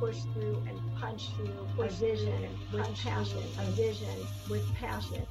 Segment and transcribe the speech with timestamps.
[0.00, 4.16] push through and punch through a vision with passion, a vision
[4.48, 5.26] with passion.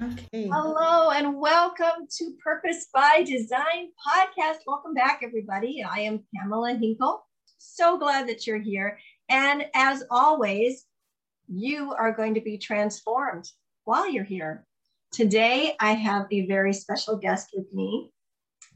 [0.00, 0.48] Okay.
[0.52, 4.58] Hello and welcome to Purpose by Design podcast.
[4.68, 5.82] Welcome back, everybody.
[5.82, 7.26] I am Pamela Hinkle.
[7.58, 9.00] So glad that you're here.
[9.28, 10.84] And as always,
[11.48, 13.50] you are going to be transformed
[13.82, 14.64] while you're here.
[15.10, 18.12] Today, I have a very special guest with me.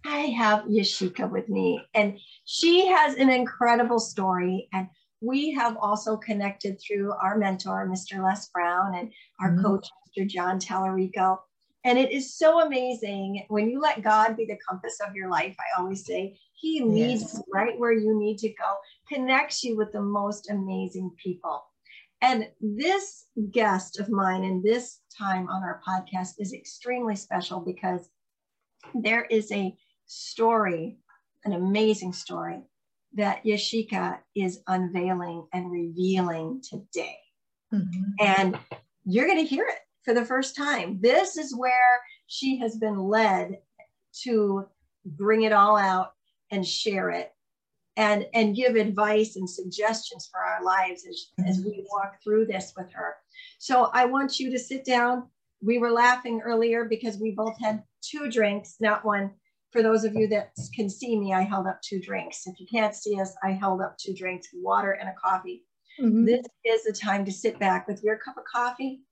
[0.05, 4.69] I have Yashica with me, and she has an incredible story.
[4.73, 4.89] And
[5.21, 8.23] we have also connected through our mentor, Mr.
[8.23, 9.65] Les Brown, and our mm-hmm.
[9.65, 10.27] coach, Mr.
[10.27, 11.39] John Tallarico.
[11.85, 15.57] And it is so amazing when you let God be the compass of your life.
[15.59, 17.43] I always say, He leads yes.
[17.53, 18.75] right where you need to go,
[19.13, 21.63] connects you with the most amazing people.
[22.21, 28.09] And this guest of mine in this time on our podcast is extremely special because
[28.95, 29.77] there is a
[30.09, 30.99] story,
[31.45, 32.63] an amazing story
[33.15, 37.19] that Yashica is unveiling and revealing today.
[37.73, 38.03] Mm-hmm.
[38.21, 38.59] And
[39.05, 40.99] you're going to hear it for the first time.
[41.01, 43.59] This is where she has been led
[44.25, 44.67] to
[45.05, 46.13] bring it all out
[46.51, 47.33] and share it
[47.97, 51.49] and, and give advice and suggestions for our lives as, mm-hmm.
[51.49, 53.17] as we walk through this with her.
[53.59, 55.29] So I want you to sit down.
[55.63, 59.33] We were laughing earlier because we both had two drinks, not one
[59.71, 62.47] for those of you that can see me, I held up two drinks.
[62.47, 65.65] If you can't see us, I held up two drinks, water and a coffee.
[66.01, 66.25] Mm-hmm.
[66.25, 69.03] This is the time to sit back with your cup of coffee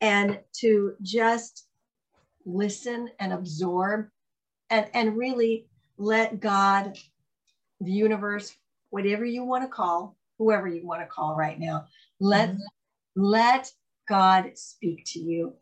[0.00, 1.68] and to just
[2.44, 4.08] listen and absorb
[4.70, 5.66] and, and really
[5.98, 6.98] let God,
[7.80, 8.56] the universe,
[8.88, 11.86] whatever you want to call, whoever you want to call right now,
[12.18, 12.58] let, mm-hmm.
[13.16, 13.70] let
[14.08, 15.54] God speak to you.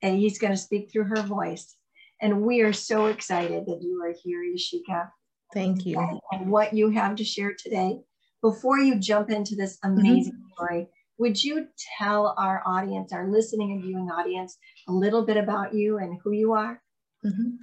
[0.00, 1.76] And he's going to speak through her voice
[2.22, 5.10] and we are so excited that you are here, Yashica.
[5.52, 5.98] Thank you.
[6.30, 7.98] And what you have to share today.
[8.40, 10.54] Before you jump into this amazing mm-hmm.
[10.54, 10.86] story,
[11.18, 11.66] would you
[11.98, 14.56] tell our audience, our listening and viewing audience,
[14.88, 16.80] a little bit about you and who you are?
[17.24, 17.56] Mm-hmm.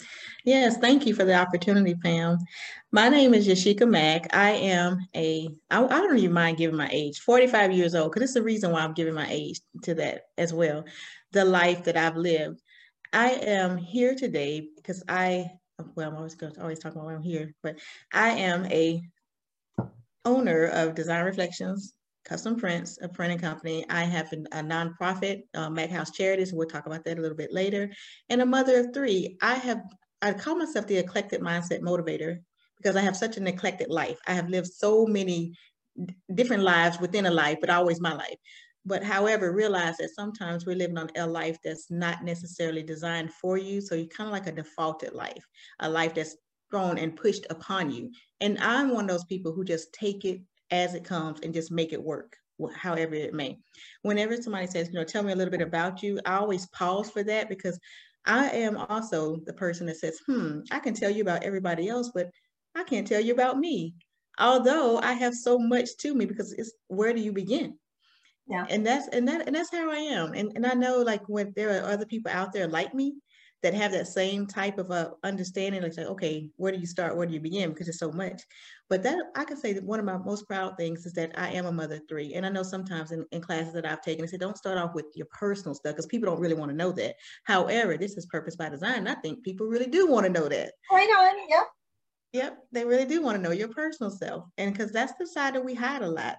[0.45, 2.37] Yes, thank you for the opportunity, Pam.
[2.91, 4.33] My name is Yashica Mack.
[4.33, 8.23] I am a, I, I don't even mind giving my age, 45 years old, because
[8.23, 10.85] it's the reason why I'm giving my age to that as well.
[11.31, 12.61] The life that I've lived.
[13.11, 15.49] I am here today because I,
[15.95, 17.79] well, I'm always going to always talk about why I'm here, but
[18.13, 19.01] I am a
[20.25, 21.93] owner of Design Reflections
[22.25, 23.83] Custom Prints, a printing company.
[23.89, 26.53] I have a, nonprofit, uh, Mackhouse Charities.
[26.53, 27.91] We'll talk about that a little bit later.
[28.29, 29.37] And a mother of three.
[29.41, 29.81] I have,
[30.21, 32.39] I call myself the eclectic mindset motivator
[32.77, 34.19] because I have such an eclectic life.
[34.27, 35.53] I have lived so many
[36.33, 38.37] different lives within a life, but always my life.
[38.85, 43.57] But however, realize that sometimes we're living on a life that's not necessarily designed for
[43.57, 43.81] you.
[43.81, 45.45] So you're kind of like a defaulted life,
[45.79, 46.35] a life that's
[46.71, 48.11] thrown and pushed upon you.
[48.41, 50.41] And I'm one of those people who just take it
[50.71, 52.37] as it comes and just make it work,
[52.75, 53.57] however it may.
[54.03, 57.09] Whenever somebody says, you know, tell me a little bit about you, I always pause
[57.09, 57.79] for that because
[58.25, 62.11] I am also the person that says, hmm, I can tell you about everybody else,
[62.13, 62.29] but
[62.75, 63.95] I can't tell you about me.
[64.37, 67.77] Although I have so much to me because it's where do you begin?
[68.49, 68.65] Yeah.
[68.69, 70.33] And that's and that and that's how i am.
[70.33, 73.15] And and i know like when there are other people out there like me
[73.61, 77.15] that have that same type of a understanding like say okay where do you start?
[77.15, 77.69] Where do you begin?
[77.69, 78.41] Because it's so much.
[78.89, 81.49] But that i can say that one of my most proud things is that i
[81.49, 82.33] am a mother three.
[82.33, 84.95] And i know sometimes in, in classes that i've taken they say don't start off
[84.95, 87.15] with your personal stuff because people don't really want to know that.
[87.43, 90.71] However this is purpose by design i think people really do want to know that.
[90.91, 91.67] Right on yep.
[92.33, 94.45] Yep they really do want to know your personal self.
[94.57, 96.37] And because that's the side that we hide a lot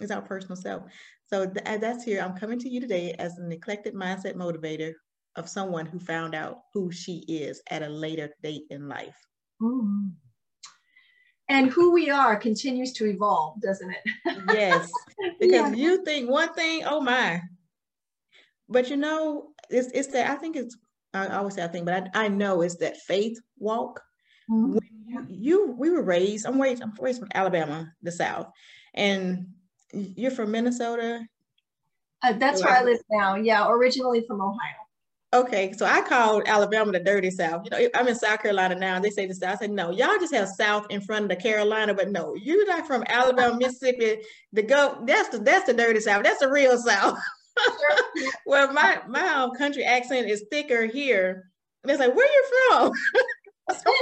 [0.00, 0.82] is our personal self
[1.30, 2.20] so th- that's here.
[2.20, 4.94] I'm coming to you today as an eclectic mindset motivator
[5.36, 9.16] of someone who found out who she is at a later date in life.
[9.62, 10.10] Mm.
[11.48, 14.02] And who we are continues to evolve, doesn't it?
[14.52, 14.90] yes.
[15.38, 15.76] Because yeah.
[15.76, 17.40] you think one thing, oh my.
[18.68, 20.76] But you know, it's it's that I think it's
[21.14, 24.00] I always say I think, but I, I know it's that faith walk.
[24.50, 24.78] Mm-hmm.
[25.06, 28.48] You, you, we were raised, I'm raised, I'm raised from Alabama, the South.
[28.94, 29.48] And
[29.92, 31.24] you're from Minnesota?
[32.22, 33.36] Uh, that's where I live now.
[33.36, 34.74] Yeah, originally from Ohio.
[35.32, 37.64] Okay, so I called Alabama the dirty South.
[37.64, 39.54] You know, I'm in South Carolina now, and they say the South.
[39.54, 42.66] I said, no, y'all just have South in front of the Carolina, but no, you're
[42.66, 44.22] not from Alabama, Mississippi.
[44.52, 46.24] The go, that's the that's the dirty South.
[46.24, 47.16] That's the real South.
[48.46, 51.50] well, my my um, country accent is thicker here.
[51.84, 52.92] And it's like, where you from?
[53.70, 53.94] I'm from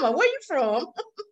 [0.00, 0.16] Alabama.
[0.16, 0.86] Where you from?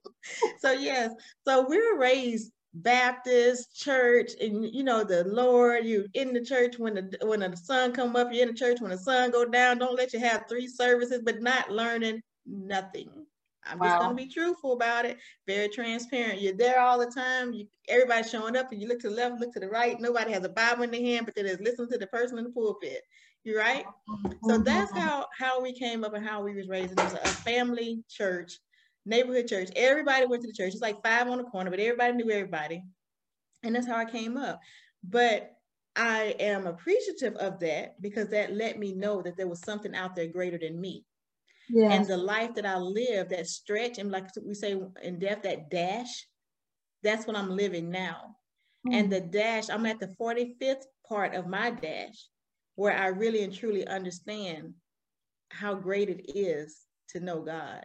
[0.60, 1.12] so yes,
[1.44, 5.84] so we were raised Baptist church, and you know the Lord.
[5.84, 8.32] You in the church when the when the sun come up.
[8.32, 9.78] You're in the church when the sun go down.
[9.78, 13.26] Don't let you have three services, but not learning nothing.
[13.64, 13.86] I'm Wow.
[13.86, 16.40] just gonna be truthful about it, very transparent.
[16.40, 17.52] You're there all the time.
[17.52, 19.98] You everybody's showing up and you look to the left, look to the right.
[20.00, 22.44] Nobody has a Bible in their hand, but they just listen to the person in
[22.44, 23.02] the pulpit.
[23.44, 23.86] You're right.
[24.42, 25.00] So that's Mhm.
[25.00, 26.92] how how we came up and how we was raised.
[26.92, 28.58] It was a family church,
[29.06, 29.70] neighborhood church.
[29.76, 30.72] Everybody went to the church.
[30.72, 32.82] It's like five on the corner, but everybody knew everybody.
[33.62, 34.60] And that's how I came up.
[35.02, 35.52] But
[35.96, 40.16] I am appreciative of that because that let me know that there was something out
[40.16, 41.04] there greater than me.
[41.68, 41.92] Yes.
[41.92, 45.70] And the life that I live, that stretch, and like we say in death, that
[45.70, 46.26] dash,
[47.02, 48.36] that's what I'm living now.
[48.86, 48.94] Hmm.
[48.94, 52.28] And the dash, I'm at the 45th part of my dash
[52.74, 54.74] where I really and truly understand
[55.50, 56.80] how great it is
[57.10, 57.84] to know God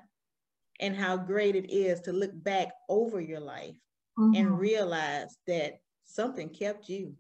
[0.80, 3.76] and how great it is to look back over your life
[4.18, 4.38] Mhm.
[4.38, 7.16] and realize that something kept you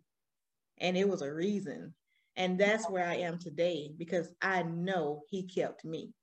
[0.79, 1.93] and it was a reason.
[2.35, 6.13] And that's where I am today because I know He kept me.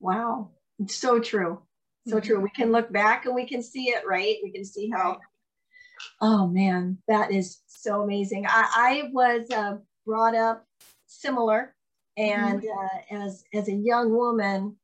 [0.00, 0.50] Wow.
[0.80, 1.62] It's so true.
[2.08, 2.40] So true.
[2.40, 4.38] We can look back and we can see it, right?
[4.42, 5.20] We can see how,
[6.20, 8.46] oh man, that is so amazing.
[8.48, 10.66] I, I was uh, brought up
[11.06, 11.76] similar.
[12.16, 14.76] And uh, as, as a young woman,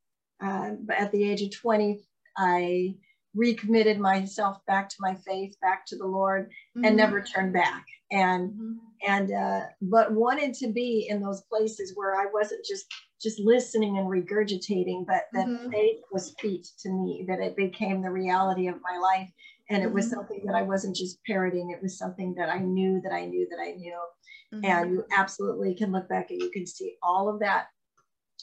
[0.43, 2.01] uh, at the age of 20,
[2.37, 2.95] I
[3.35, 6.97] recommitted myself back to my faith, back to the Lord, and Mhm.
[6.97, 7.87] never turned back.
[8.11, 8.79] And Mhm.
[9.07, 12.87] and uh, but wanted to be in those places where I wasn't just
[13.21, 15.71] just listening and regurgitating, but that Mhm.
[15.73, 19.31] faith was feet to me, that it became the reality of my life,
[19.71, 20.11] and it was Mhm.
[20.11, 21.71] something that I wasn't just parroting.
[21.71, 24.01] It was something that I knew that I knew that I knew,
[24.55, 24.65] Mhm.
[24.65, 27.69] and you absolutely can look back and you can see all of that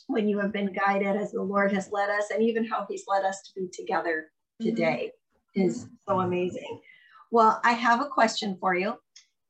[0.07, 3.05] when you have been guided as the Lord has led us, and even how He's
[3.07, 4.31] led us to be together
[4.61, 4.65] Mhm.
[4.65, 5.11] today
[5.55, 6.81] is so amazing.
[7.31, 8.97] Well, I have a question for you.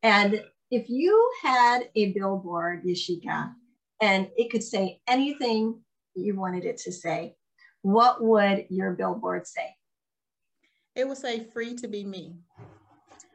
[0.02, 3.54] And if you had a billboard, Yashica,
[4.00, 5.84] and it could say anything
[6.14, 7.36] you wanted it to say,
[7.82, 9.76] what would your billboard say?
[10.94, 12.36] It would say free to be me.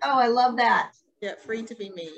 [0.04, 0.94] Oh, I love that.
[1.22, 2.10] Yeah, free to be me.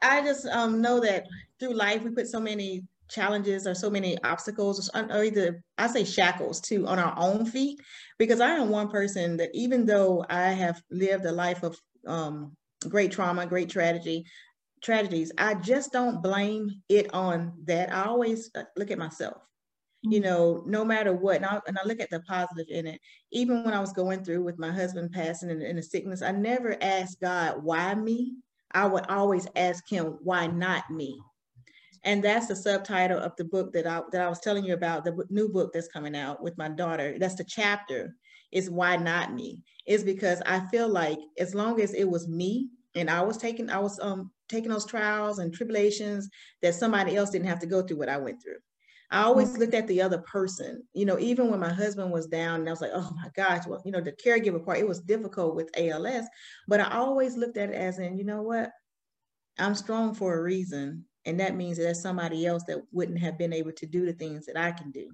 [0.00, 1.26] I just um, know that
[1.58, 6.04] through life we put so many challenges or so many obstacles or, either I say
[6.04, 7.80] shackles too on our own feet
[8.18, 12.56] because I am one person that even though I have lived a life of um,
[12.88, 14.24] great trauma, great tragedy,
[14.82, 17.92] tragedies, I just don't blame it on that.
[17.92, 19.38] I always uh, look at myself.
[20.02, 23.00] You know, no matter what, and I, and I look at the positive in it.
[23.32, 26.30] Even when I was going through with my husband passing in, in the sickness, I
[26.30, 28.34] never asked God, why me?
[28.72, 31.18] I would always ask him, why not me?
[32.04, 35.04] And that's the subtitle of the book that I that I was telling you about,
[35.04, 37.16] the new book that's coming out with my daughter.
[37.18, 38.14] That's the chapter
[38.52, 39.62] is why not me?
[39.86, 43.70] Is because I feel like as long as it was me and I was taking
[43.70, 46.28] I was um taking those trials and tribulations
[46.62, 48.58] that somebody else didn't have to go through what I went through.
[49.10, 52.60] I always looked at the other person, you know, even when my husband was down
[52.60, 55.00] and I was like, oh my gosh, well, you know, the caregiver part, it was
[55.00, 56.26] difficult with ALS,
[56.66, 58.72] but I always looked at it as in, you know what?
[59.58, 61.04] I'm strong for a reason.
[61.26, 64.12] And that means that there's somebody else that wouldn't have been able to do the
[64.12, 65.10] things that I can do.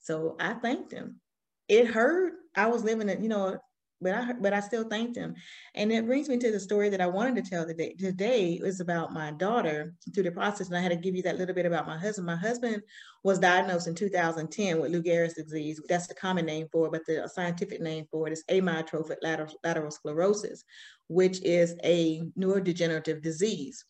[0.00, 1.20] So I thanked him.
[1.68, 2.34] It hurt.
[2.54, 3.58] I was living it, you know,
[4.00, 5.34] but I but I still thanked him.
[5.74, 7.94] And it brings me to the story that I wanted to tell today.
[7.98, 10.68] Today is about my daughter through the process.
[10.68, 12.26] And I had to give you that little bit about my husband.
[12.26, 12.82] My husband
[13.24, 15.80] was diagnosed in 2010 with Lou Gehrig's disease.
[15.88, 19.52] That's the common name for it, but the scientific name for it is amyotrophic lateral,
[19.64, 20.62] lateral sclerosis,
[21.08, 23.84] which is a neurodegenerative disease.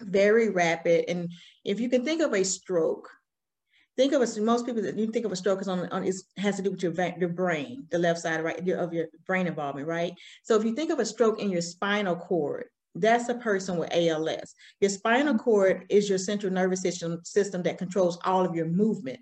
[0.00, 1.06] Very rapid.
[1.08, 1.30] And
[1.64, 3.08] if you can think of a stroke,
[3.96, 6.14] think of a, most people that you think of a stroke is on, on it
[6.36, 9.88] has to do with your, your brain, the left side right of your brain involvement,
[9.88, 10.12] right?
[10.42, 13.92] So if you think of a stroke in your spinal cord, that's a person with
[13.92, 14.54] ALS.
[14.80, 15.42] Your spinal mm-hmm.
[15.42, 19.20] cord is your central nervous system system that controls all of your movement.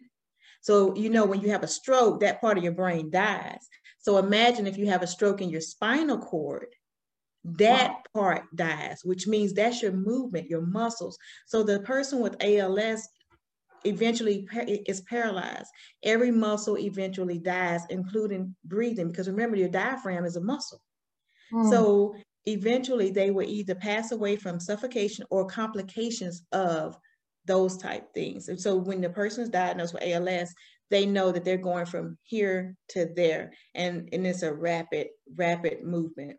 [0.61, 3.69] So you know when you have a stroke, that part of your brain dies.
[3.99, 6.67] So imagine if you have a stroke in your spinal cord,
[7.45, 11.19] that part dies, which means that's your movement, your muscles.
[11.47, 13.07] So the person with ALS
[13.85, 14.49] eventually
[14.87, 15.69] is paralyzed.
[16.03, 20.81] Every muscle eventually dies, including breathing, because remember your diaphragm is a muscle.
[21.53, 21.71] Mm.
[21.71, 22.15] So
[22.47, 26.97] eventually they will either pass away from suffocation or complications of
[27.47, 28.49] those type things.
[28.49, 30.55] And so when the person is diagnosed with ALS,
[30.91, 33.53] they know that they're going from here to there.
[33.75, 36.39] And, and it's a rapid, rapid movement.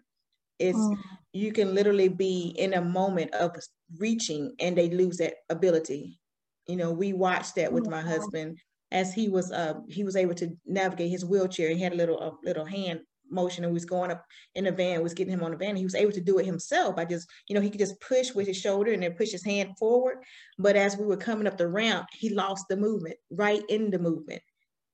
[0.60, 0.98] It's Mm.
[1.34, 3.56] you can literally be in a moment of
[3.98, 6.20] reaching and they lose that ability.
[6.68, 8.10] You know, we watched that with my Wow.
[8.10, 8.60] husband
[8.92, 11.70] as he was uh he was able to navigate his wheelchair.
[11.70, 15.02] He had a little a little hand motion and was going up in the van,
[15.04, 15.76] was getting him on the van.
[15.76, 16.96] He was able to do it himself.
[16.98, 19.44] I just, you know, he could just push with his shoulder and then push his
[19.44, 20.18] hand forward.
[20.60, 24.00] But as we were coming up the ramp, he lost the movement right in the
[24.00, 24.42] movement.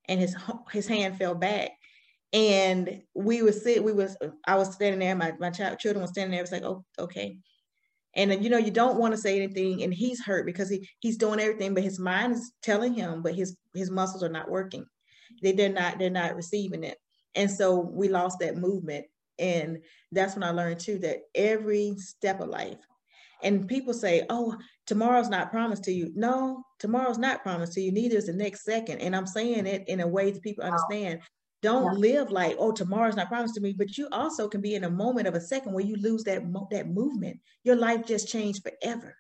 [0.07, 0.35] and his
[0.71, 1.71] his hand fell back.
[2.33, 6.07] And we was sit, we was I was standing there, my, my child children were
[6.07, 7.37] standing there, it was like, oh, okay.
[8.15, 11.17] And you know, you don't want to say anything, and he's hurt because he he's
[11.17, 14.85] doing everything, but his mind is telling him, but his his muscles are not working.
[15.41, 16.97] They they're not they're not receiving it.
[17.35, 19.05] And so we lost that movement.
[19.39, 19.79] And
[20.11, 22.77] that's when I learned too that every step of life,
[23.43, 26.11] and people say, oh, tomorrow's not promised to you.
[26.15, 27.91] No, tomorrow's not promised to you.
[27.91, 28.99] Neither is the next second.
[28.99, 31.21] And I'm saying it in a way that people understand.
[31.61, 31.99] Don't yeah.
[31.99, 33.73] live like, oh, tomorrow's not promised to me.
[33.73, 36.41] But you also can be in a moment of a second where you lose that
[36.71, 37.39] that movement.
[37.63, 39.15] Your life just changed forever.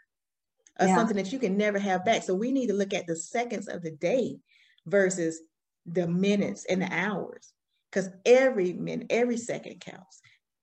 [0.79, 0.95] Or yeah.
[0.95, 2.23] something that you can never have back.
[2.23, 4.39] So we need to look at the seconds of the day
[4.85, 5.41] versus
[5.85, 7.53] the minutes and the hours.
[7.91, 10.21] Because every minute, every second counts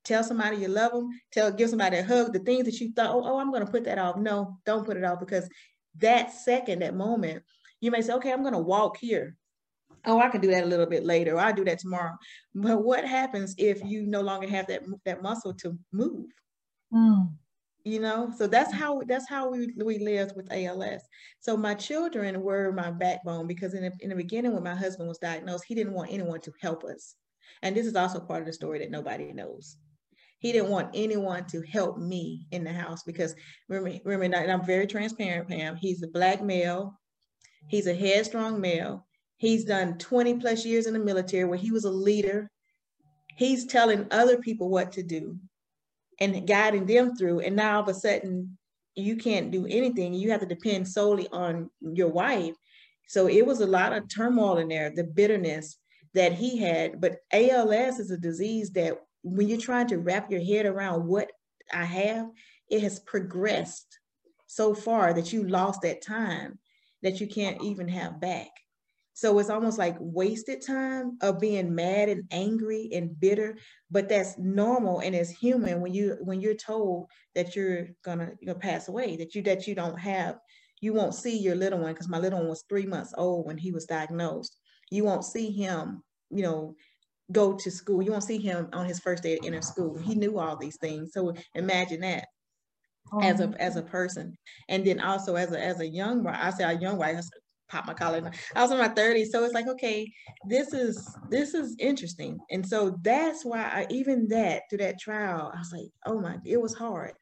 [0.08, 3.14] tell somebody you love them, tell, give somebody a hug, the things that you thought,
[3.14, 4.16] oh, oh I'm going to put that off.
[4.16, 5.48] No, don't put it off because
[5.98, 7.42] that second, that moment,
[7.80, 9.36] you may say, okay, I'm going to walk here.
[10.04, 11.34] Oh, I can do that a little bit later.
[11.34, 12.14] Or I'll do that tomorrow.
[12.54, 16.26] But what happens if you no longer have that, that muscle to move?
[16.92, 17.32] Mm.
[17.84, 21.02] You know, so that's how that's how we we lived with ALS.
[21.40, 25.08] So my children were my backbone because in the, in the beginning, when my husband
[25.08, 27.14] was diagnosed, he didn't want anyone to help us.
[27.62, 29.78] And this is also part of the story that nobody knows
[30.38, 33.34] he didn't want anyone to help me in the house because
[33.68, 35.76] remember, remember and I'm very transparent, Pam.
[35.76, 36.98] He's a black male.
[37.68, 39.06] He's a headstrong male.
[39.38, 42.50] He's done 20 plus years in the military where he was a leader.
[43.36, 45.38] He's telling other people what to do
[46.20, 47.40] and guiding them through.
[47.40, 48.58] And now all of a sudden,
[48.96, 50.12] you can't do anything.
[50.12, 52.54] You have to depend solely on your wife.
[53.06, 55.76] So it was a lot of turmoil in there, the bitterness
[56.14, 57.00] that he had.
[57.00, 61.30] But ALS is a disease that when you're trying to wrap your head around what
[61.72, 62.28] I have,
[62.68, 63.98] it has progressed
[64.48, 66.58] so far that you lost that time
[67.02, 68.48] that you can't even have back.
[69.18, 73.56] So it's almost like wasted time of being mad and angry and bitter,
[73.90, 78.54] but that's normal and it's human when you when you're told that you're gonna you're
[78.54, 80.38] gonna pass away, that you that you don't have,
[80.80, 83.58] you won't see your little one because my little one was three months old when
[83.58, 84.56] he was diagnosed.
[84.88, 86.76] You won't see him, you know,
[87.32, 88.00] go to school.
[88.00, 89.98] You won't see him on his first day at inner school.
[89.98, 91.10] He knew all these things.
[91.12, 92.28] So imagine that
[93.12, 93.20] oh.
[93.20, 93.54] as a oh.
[93.58, 94.36] as a person.
[94.68, 97.24] And then also as a as a young I say a young wife,
[97.68, 98.30] pop my collar.
[98.54, 99.28] I was in my 30s.
[99.28, 100.10] So it's like, okay,
[100.48, 102.38] this is this is interesting.
[102.50, 106.36] And so that's why I even that through that trial, I was like, oh my,
[106.44, 107.12] it was hard,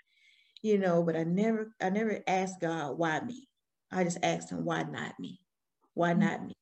[0.62, 3.48] you know, but I never I never asked God why me.
[3.92, 5.40] I just asked him, why not me?
[5.94, 6.18] Why mm.
[6.18, 6.54] not me?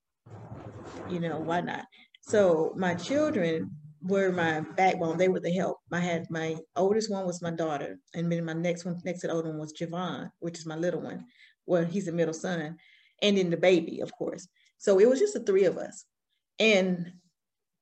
[1.10, 1.84] You know, why not?
[2.20, 3.70] So my children
[4.02, 5.18] were my backbone.
[5.18, 5.78] They were the help.
[5.92, 9.28] I had my oldest one was my daughter, and then my next one, next to
[9.28, 11.24] the older one was Javon, which is my little one.
[11.66, 12.76] Well, he's the middle son,
[13.22, 14.48] and then the baby, of course.
[14.78, 16.04] So it was just the three of us,
[16.58, 17.12] and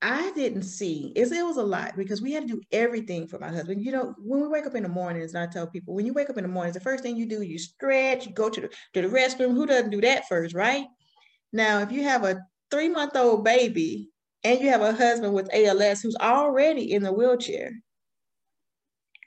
[0.03, 3.39] I didn't see it, it was a lot because we had to do everything for
[3.39, 3.85] my husband.
[3.85, 6.13] You know, when we wake up in the mornings, and I tell people, when you
[6.13, 8.61] wake up in the mornings, the first thing you do, you stretch, you go to
[8.63, 9.55] the to the restroom.
[9.55, 10.87] Who doesn't do that first, right?
[11.53, 14.11] Now, if you have a three month old baby
[14.43, 17.73] and you have a husband with ALS who's already in the wheelchair,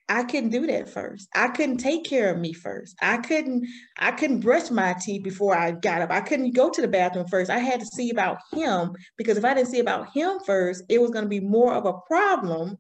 [0.07, 1.27] I couldn't do that first.
[1.33, 2.95] I couldn't take care of me first.
[3.01, 3.65] I couldn't
[3.97, 6.11] I couldn't brush my teeth before I got up.
[6.11, 7.49] I couldn't go to the bathroom first.
[7.49, 11.01] I had to see about him because if I didn't see about him first, it
[11.01, 12.77] was going to be more of a problem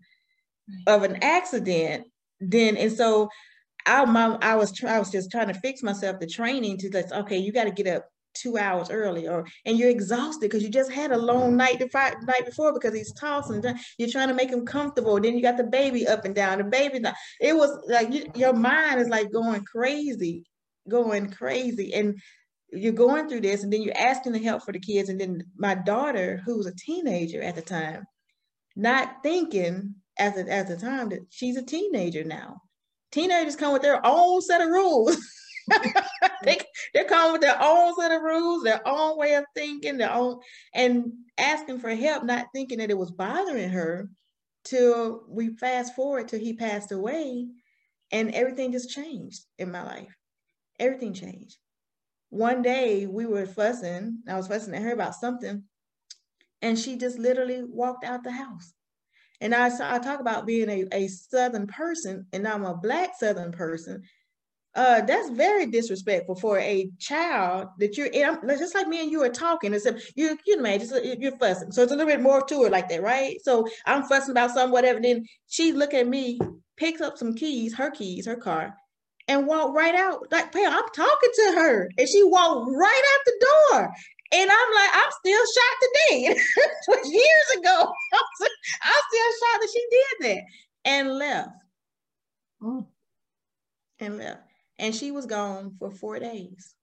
[0.87, 2.07] of an accident
[2.39, 3.29] then and so
[3.85, 7.11] I my, I was I was just trying to fix myself the training to like
[7.11, 10.69] okay, you got to get up two hours early or and you're exhausted because you
[10.69, 11.57] just had a long mm-hmm.
[11.57, 13.63] night the night before because he's tossing
[13.97, 16.63] you're trying to make him comfortable then you got the baby up and down the
[16.63, 16.99] baby
[17.41, 20.43] it was like you, your mind is like going crazy
[20.87, 22.19] going crazy and
[22.71, 25.43] you're going through this and then you're asking the help for the kids and then
[25.57, 28.05] my daughter who was a teenager at the time
[28.75, 32.61] not thinking at the, at the time that she's a teenager now.
[33.11, 35.17] Teenagers come with their own set of rules
[36.43, 36.59] they,
[36.93, 40.39] they come with their own set of rules, their own way of thinking, their own,
[40.73, 44.09] and asking for help, not thinking that it was bothering her
[44.63, 47.47] till we fast forward till he passed away
[48.11, 50.15] and everything just changed in my life.
[50.79, 51.57] Everything changed.
[52.29, 55.63] One day we were fussing, I was fussing at her about something,
[56.61, 58.73] and she just literally walked out the house.
[59.41, 63.51] And I, I talk about being a, a Southern person, and I'm a Black Southern
[63.51, 64.03] person
[64.75, 68.09] uh, that's very disrespectful for a child that you're
[68.57, 71.71] just like me and you are talking except you you know man, just you're fussing
[71.71, 74.51] so it's a little bit more to it like that right so i'm fussing about
[74.51, 76.39] something whatever then she look at me
[76.77, 78.75] picks up some keys her keys her car
[79.27, 83.25] and walk right out like Pam, i'm talking to her and she walked right out
[83.25, 83.93] the door
[84.31, 86.25] And I'm like, I'm still shocked today.
[86.35, 86.41] it
[86.87, 87.93] was years ago.
[88.13, 90.43] I'm still shocked that she did that
[90.83, 91.49] and left.
[92.61, 92.85] Mm.
[93.99, 94.44] And left.
[94.77, 96.75] And she was gone for four days.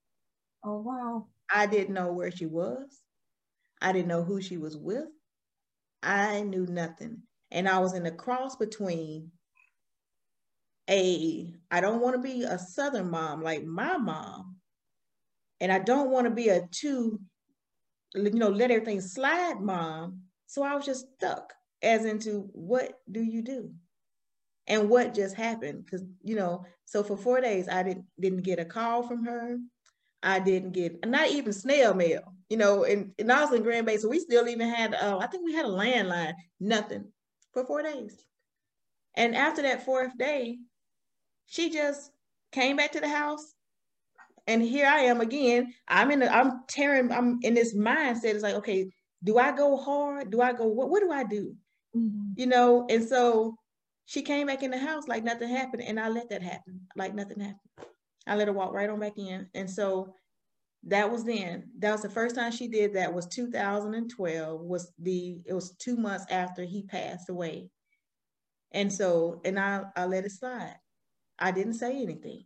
[0.64, 1.26] Oh, wow.
[1.50, 3.02] I didn't know where she was.
[3.80, 5.08] I didn't know who she was with.
[6.02, 7.22] I knew nothing.
[7.50, 9.32] And I was in a cross between
[10.88, 14.56] a, I don't want to be a Southern mom like my mom.
[15.60, 17.20] And I don't want to be a too,
[18.14, 20.22] you know, let everything slide mom.
[20.46, 23.72] So I was just stuck as into what do you do?
[24.66, 25.84] And what just happened?
[25.84, 29.58] Because, you know, so for four days I didn't didn't get a call from her.
[30.22, 33.86] I didn't get not even snail mail, you know, and, and I was in Grand
[33.86, 37.06] Bay, so we still even had, uh, I think we had a landline, nothing
[37.52, 38.24] for four days.
[39.16, 40.58] And after that fourth day,
[41.46, 42.12] she just
[42.52, 43.52] came back to the house.
[44.46, 45.74] And here I am again.
[45.88, 48.34] I'm in, the, I'm tearing, I'm in this mindset.
[48.34, 48.92] It's like, okay,
[49.24, 50.30] do I go hard?
[50.30, 51.54] Do I go, what, what do I do?
[51.96, 52.32] Mm-hmm.
[52.36, 53.56] You know, and so
[54.12, 55.82] she came back in the house like nothing happened.
[55.82, 57.86] And I let that happen, like nothing happened.
[58.26, 59.46] I let her walk right on back in.
[59.54, 60.14] And so
[60.82, 61.70] that was then.
[61.78, 65.96] That was the first time she did that was 2012 was the it was 2
[65.96, 67.70] months after he passed away.
[68.72, 70.76] And so and I I let it slide.
[71.38, 72.44] I didn't say anything.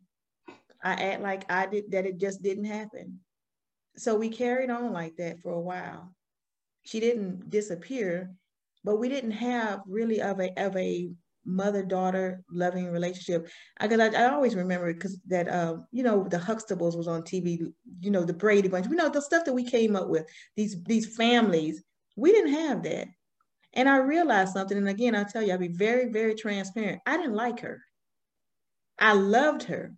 [0.85, 3.19] I act like I did that it just didn't happen.
[3.97, 6.15] So we carried on like that for a while.
[6.85, 8.31] She didn't disappear,
[8.85, 11.11] but we didn't have really of a of a
[11.47, 13.49] mother daughter loving relationship.
[13.79, 17.23] I Because I, I, always remember because that uh, you know the Huxtables was on
[17.23, 17.73] TV.
[18.01, 18.89] You know the Brady Bunch.
[18.89, 20.27] We know the stuff that we came up with.
[20.57, 21.83] These these families.
[22.17, 23.09] We didn't have that.
[23.75, 24.77] And I realized something.
[24.77, 27.01] And again, I tell you, I'll be very very transparent.
[27.07, 27.81] I didn't like her.
[28.99, 29.95] I loved her,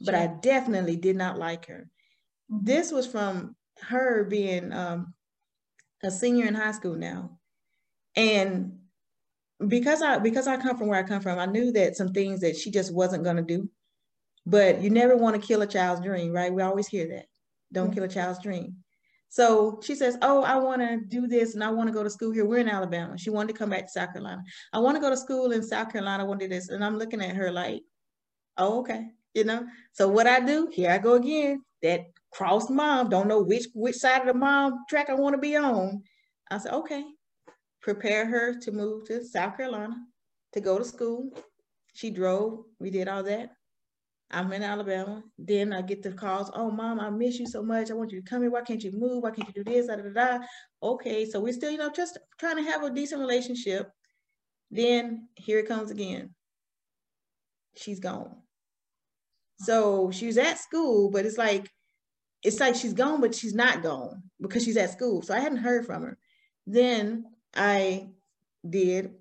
[0.00, 1.88] but I definitely did not like her.
[2.52, 2.64] Mm-hmm.
[2.64, 5.14] This was from her being um,
[6.02, 7.38] a senior in high school now.
[8.16, 8.78] And
[9.68, 12.40] because I because I come from where I come from, I knew that some things
[12.40, 13.68] that she just wasn't gonna do.
[14.46, 16.52] But you never want to kill a child's dream, right?
[16.52, 17.26] We always hear that.
[17.72, 17.94] Don't mm-hmm.
[17.94, 18.76] kill a child's dream.
[19.28, 22.10] So she says, Oh, I want to do this and I want to go to
[22.10, 22.44] school here.
[22.44, 23.16] We're in Alabama.
[23.16, 24.42] She wanted to come back to South Carolina.
[24.72, 26.22] I want to go to school in South Carolina.
[26.22, 26.68] I want to do this.
[26.68, 27.82] And I'm looking at her like,
[28.58, 29.06] Oh, okay.
[29.32, 29.66] You know?
[29.92, 31.62] So what I do, here I go again.
[31.82, 35.40] That cross mom, don't know which which side of the mom track I want to
[35.40, 36.02] be on.
[36.50, 37.02] I said, okay,
[37.82, 39.96] prepare her to move to South Carolina
[40.52, 41.30] to go to school.
[41.94, 43.50] She drove, we did all that.
[44.30, 45.22] I'm in Alabama.
[45.36, 47.90] Then I get the calls, oh, mom, I miss you so much.
[47.90, 48.50] I want you to come here.
[48.50, 49.22] Why can't you move?
[49.22, 49.88] Why can't you do this?
[49.88, 50.44] Da, da, da, da.
[50.82, 53.90] Okay, so we're still, you know, just trying to have a decent relationship.
[54.70, 56.30] Then here it comes again.
[57.76, 58.36] She's gone.
[59.58, 61.68] So she's at school, but it's like,
[62.42, 65.22] it's like she's gone, but she's not gone because she's at school.
[65.22, 66.18] So I hadn't heard from her.
[66.66, 68.08] Then I
[68.68, 69.14] did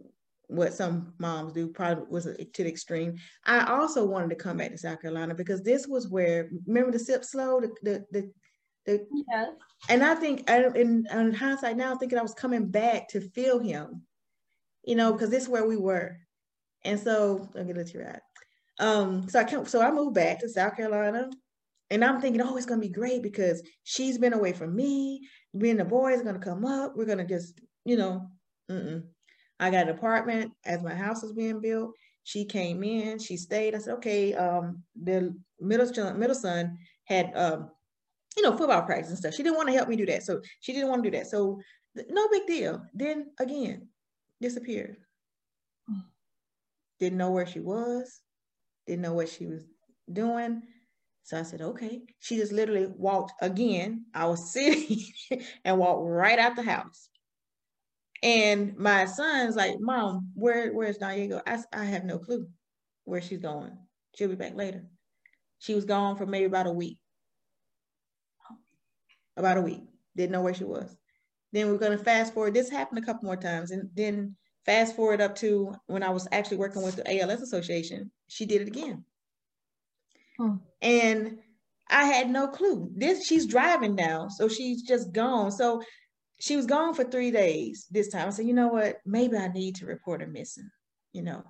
[0.47, 3.15] what some moms do, probably was to the extreme.
[3.45, 6.99] I also wanted to come back to South Carolina because this was where, remember the
[6.99, 8.31] sip slow, the, the, the,
[8.85, 9.45] the yeah.
[9.87, 13.59] And I think, in, in hindsight now, I'm thinking I was coming back to feel
[13.59, 14.01] him,
[14.83, 16.17] you know, because this is where we were.
[16.83, 18.19] And so, I'll get it right.
[18.79, 21.29] Um, so I come, so I moved back to South Carolina,
[21.89, 25.21] and I'm thinking, oh, it's gonna be great because she's been away from me.
[25.53, 26.93] Me and the boys are gonna come up.
[26.95, 28.27] We're gonna just you know,
[28.69, 29.03] mm-mm.
[29.59, 31.91] I got an apartment as my house was being built.
[32.23, 33.75] She came in, she stayed.
[33.75, 37.69] I said, okay, um, the middle, middle son had, um,
[38.37, 39.33] you know, football practice and stuff.
[39.33, 40.23] She didn't want to help me do that.
[40.23, 41.27] So she didn't want to do that.
[41.27, 41.59] So
[42.09, 42.81] no big deal.
[42.93, 43.87] Then again,
[44.39, 44.97] disappeared.
[46.99, 48.21] Didn't know where she was.
[48.87, 49.65] Didn't know what she was
[50.11, 50.61] doing.
[51.23, 52.01] So I said, okay.
[52.19, 54.05] She just literally walked again.
[54.13, 54.97] I was sitting
[55.65, 57.09] and walked right out the house.
[58.23, 61.41] And my son's like, Mom, where where's Diego?
[61.47, 62.47] I, I have no clue
[63.05, 63.77] where she's going.
[64.15, 64.83] She'll be back later.
[65.59, 66.97] She was gone for maybe about a week.
[69.37, 69.81] About a week.
[70.15, 70.95] Didn't know where she was.
[71.51, 72.53] Then we're gonna fast forward.
[72.53, 76.27] This happened a couple more times, and then fast forward up to when I was
[76.31, 78.11] actually working with the ALS Association.
[78.27, 79.03] She did it again.
[80.37, 80.55] Hmm.
[80.81, 81.39] And
[81.89, 82.89] I had no clue.
[82.95, 85.51] This she's driving now, so she's just gone.
[85.51, 85.81] So
[86.41, 88.27] she was gone for three days this time.
[88.27, 88.97] I said, you know what?
[89.05, 90.69] Maybe I need to report her missing,
[91.13, 91.43] you know.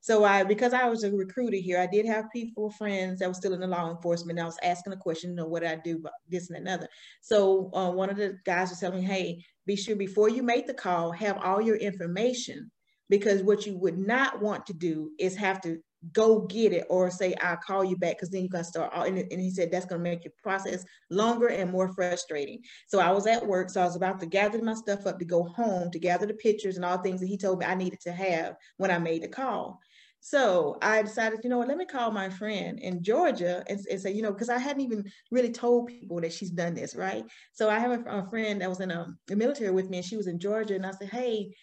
[0.00, 3.34] So I, because I was a recruiter here, I did have people, friends that were
[3.34, 4.38] still in the law enforcement.
[4.38, 6.88] I was asking a question, you know, what I do this and another.
[7.20, 10.66] So uh, one of the guys was telling me, hey, be sure before you make
[10.66, 12.70] the call, have all your information
[13.10, 15.78] because what you would not want to do is have to
[16.12, 19.04] go get it or say I'll call you back because then you're gonna start all
[19.04, 22.60] and, and he said that's gonna make your process longer and more frustrating.
[22.86, 25.24] So I was at work, so I was about to gather my stuff up to
[25.24, 28.00] go home to gather the pictures and all things that he told me I needed
[28.00, 29.80] to have when I made the call.
[30.20, 34.00] So I decided, you know what, let me call my friend in Georgia and, and
[34.00, 37.24] say, you know, because I hadn't even really told people that she's done this, right?
[37.52, 39.98] So I have a, a friend that was in a, um, the military with me
[39.98, 41.54] and she was in Georgia and I said, hey,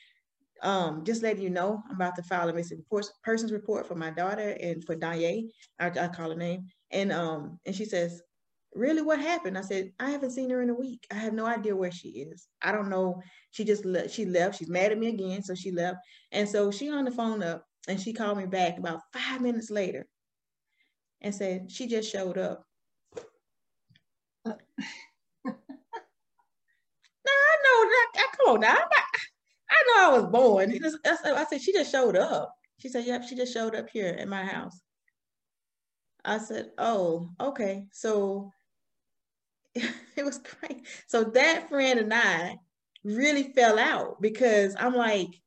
[0.62, 2.84] um, just letting you know, I'm about to file a missing
[3.24, 6.68] persons report for my daughter and for Danye, I, I call her name.
[6.92, 8.22] And um, and she says,
[8.74, 9.58] really what happened?
[9.58, 11.06] I said, I haven't seen her in a week.
[11.12, 12.48] I have no idea where she is.
[12.62, 13.22] I don't know.
[13.52, 14.12] She just left.
[14.12, 14.60] She left.
[14.60, 15.42] She's mad at me again.
[15.42, 15.98] So she left.
[16.32, 19.72] And so she on the phone up and she called me back about five minutes
[19.72, 20.06] later
[21.22, 22.64] and said, she just showed up.
[24.46, 24.54] Uh,
[25.46, 25.54] now
[27.28, 28.28] I know that.
[28.38, 28.70] Come on now.
[28.70, 29.05] I'm not,
[29.70, 30.78] I know I was born.
[30.80, 32.54] Just, I said, she just showed up.
[32.80, 34.80] She said, yep, she just showed up here at my house.
[36.24, 37.86] I said, oh, okay.
[37.92, 38.52] So
[39.76, 40.88] it was great.
[41.08, 42.58] So that friend and I
[43.04, 45.42] really fell out because I'm like,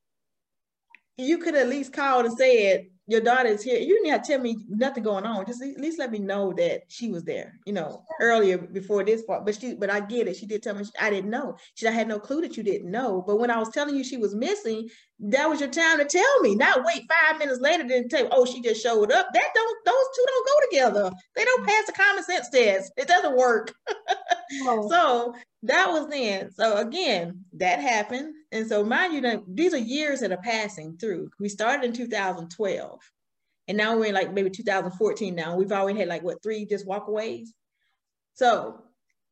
[1.17, 3.79] you could at least called and said, your daughter is here.
[3.79, 5.47] You didn't have to tell me nothing going on.
[5.47, 9.23] Just at least let me know that she was there, you know, earlier before this
[9.23, 9.47] part.
[9.47, 10.37] But she, but I get it.
[10.37, 11.57] She did tell me she, I didn't know.
[11.75, 13.25] She I had no clue that you didn't know.
[13.27, 14.91] But when I was telling you she was missing,
[15.21, 16.55] that was your time to tell me.
[16.55, 19.29] Not wait five minutes later to tell oh, she just showed up.
[19.33, 21.17] That don't those two don't go together.
[21.35, 22.93] They don't pass the common sense test.
[22.97, 23.75] It doesn't work.
[24.63, 24.89] Oh.
[24.91, 26.53] so that was then.
[26.53, 28.35] So again, that happened.
[28.53, 31.31] And so mind you, that these are years that are passing through.
[31.41, 33.01] We started in 2012.
[33.67, 35.57] And now we're in like maybe 2014 now.
[35.57, 37.49] We've already had like what three just walkaways.
[38.35, 38.83] So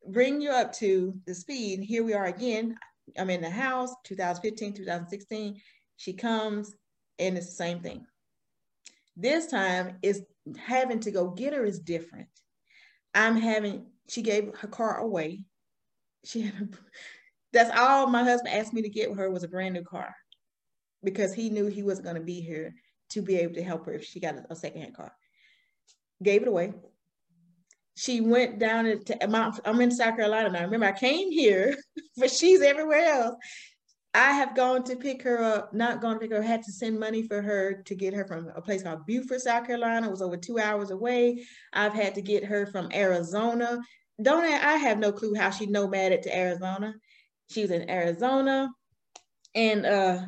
[0.09, 1.81] bring you up to the speed.
[1.81, 2.77] Here we are again.
[3.17, 5.61] I'm in the house, 2015, 2016.
[5.97, 6.75] She comes
[7.19, 8.07] and it's the same thing.
[9.17, 10.23] This time is
[10.59, 12.29] having to go get her is different.
[13.15, 15.45] I'm having, she gave her car away
[16.27, 16.69] she had a,
[17.53, 20.15] that's all my husband asked me to get her was a brand new car
[21.05, 22.75] because he knew he was going to be here
[23.11, 25.13] to be able to help her if she got a, a secondhand car.
[26.23, 26.75] Gave it away.
[27.95, 30.65] She went down to Mount, I'm in South Carolina now.
[30.65, 31.77] Remember, I came here,
[32.17, 33.37] but she's everywhere else.
[34.17, 36.99] I have gone to pick her up, not gone to pick her, had to send
[36.99, 40.07] money for her to get her from a place called Beaufort, South Carolina.
[40.09, 41.45] It was over two hours away.
[41.73, 43.81] I've had to get her from Arizona
[44.21, 46.95] don't I have no clue how she nomaded to Arizona.
[47.51, 48.71] She's in Arizona,
[49.55, 50.23] and uh,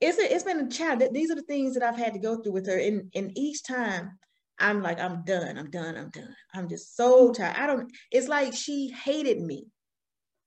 [0.00, 1.02] it's a, it's been a child.
[1.12, 3.64] These are the things that I've had to go through with her, and and each
[3.64, 4.16] time
[4.58, 6.34] I'm like, I'm done, I'm done, I'm done.
[6.54, 7.56] I'm just so tired.
[7.56, 7.90] I don't.
[8.12, 9.66] It's like she hated me.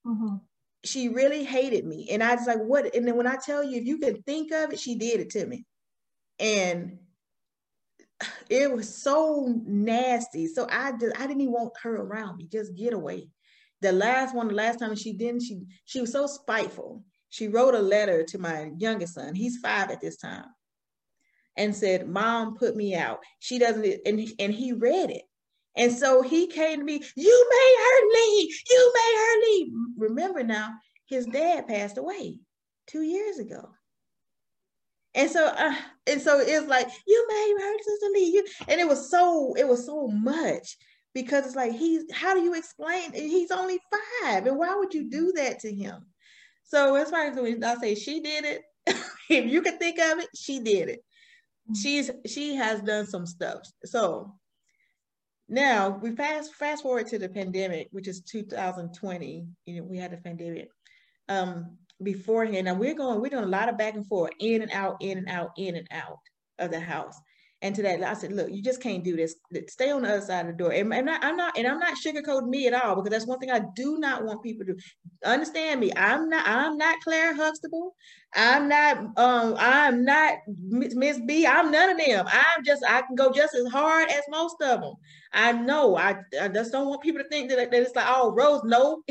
[0.06, 0.36] Mm-hmm.
[0.84, 2.94] She really hated me, and I was like, what?
[2.94, 5.30] And then when I tell you, if you can think of it, she did it
[5.30, 5.66] to me,
[6.38, 6.98] and
[8.48, 10.46] it was so nasty.
[10.46, 12.48] So I just I didn't even want her around me.
[12.50, 13.28] Just get away.
[13.80, 17.04] The last one, the last time she didn't, she she was so spiteful.
[17.30, 19.34] She wrote a letter to my youngest son.
[19.34, 20.46] He's five at this time,
[21.56, 23.20] and said, "Mom put me out.
[23.38, 25.22] She doesn't." And and he read it,
[25.78, 27.00] and so he came to me.
[27.16, 28.54] You made her leave.
[28.68, 29.72] You made her leave.
[29.96, 30.74] Remember now,
[31.06, 32.40] his dad passed away
[32.88, 33.70] two years ago.
[35.14, 35.74] And so, uh,
[36.06, 39.66] and so it's like you made her sister leave you, and it was so, it
[39.66, 40.76] was so much
[41.14, 42.02] because it's like he's.
[42.12, 43.12] How do you explain?
[43.14, 43.78] He's only
[44.22, 46.04] five, and why would you do that to him?
[46.64, 48.62] So as far as I say she did it,
[49.30, 51.00] if you can think of it, she did it.
[51.74, 53.60] She's she has done some stuff.
[53.84, 54.34] So
[55.48, 59.46] now we fast fast forward to the pandemic, which is 2020.
[59.66, 60.68] You know, we had the pandemic.
[61.28, 62.66] Um, beforehand.
[62.66, 65.18] Now we're going, we're doing a lot of back and forth, in and out, in
[65.18, 66.18] and out, in and out
[66.58, 67.18] of the house.
[67.60, 69.34] And to that, I said, look, you just can't do this.
[69.66, 70.72] Stay on the other side of the door.
[70.72, 73.40] And, and I, I'm not, and I'm not sugarcoating me at all because that's one
[73.40, 74.76] thing I do not want people to
[75.24, 75.90] understand me.
[75.96, 77.96] I'm not, I'm not Claire Huxtable.
[78.32, 81.46] I'm not, um, I'm not Miss B.
[81.48, 82.26] I'm none of them.
[82.28, 84.94] I'm just, I can go just as hard as most of them.
[85.32, 85.96] I know.
[85.96, 88.62] I, I just don't want people to think that, that it's like, oh, Rose.
[88.64, 89.02] No,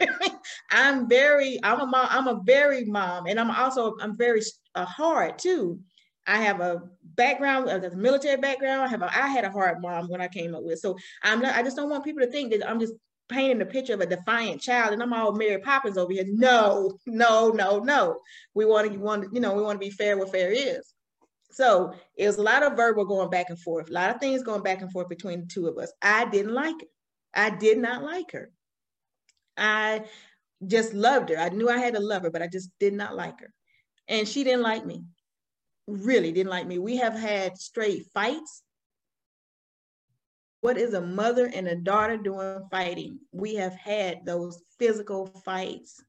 [0.70, 2.06] I'm very, I'm a mom.
[2.08, 4.42] I'm a very mom, and I'm also, I'm very
[4.76, 5.80] uh, hard too.
[6.26, 8.82] I have a background, uh, a military background.
[8.82, 10.80] I have a, I had a hard mom when I came up with.
[10.80, 12.94] So I'm not, I just don't want people to think that I'm just
[13.28, 16.24] painting a picture of a defiant child and I'm all Mary Poppins over here.
[16.26, 18.18] No, no, no, no.
[18.54, 20.92] We want to want you know, we want to be fair where fair is.
[21.50, 24.42] So it was a lot of verbal going back and forth, a lot of things
[24.42, 25.92] going back and forth between the two of us.
[26.02, 26.86] I didn't like her.
[27.34, 28.50] I did not like her.
[29.56, 30.04] I
[30.66, 31.38] just loved her.
[31.38, 33.52] I knew I had to love her, but I just did not like her.
[34.08, 35.04] And she didn't like me.
[35.86, 36.78] Really didn't like me.
[36.78, 38.62] We have had straight fights.
[40.60, 43.20] What is a mother and a daughter doing fighting?
[43.32, 46.02] We have had those physical fights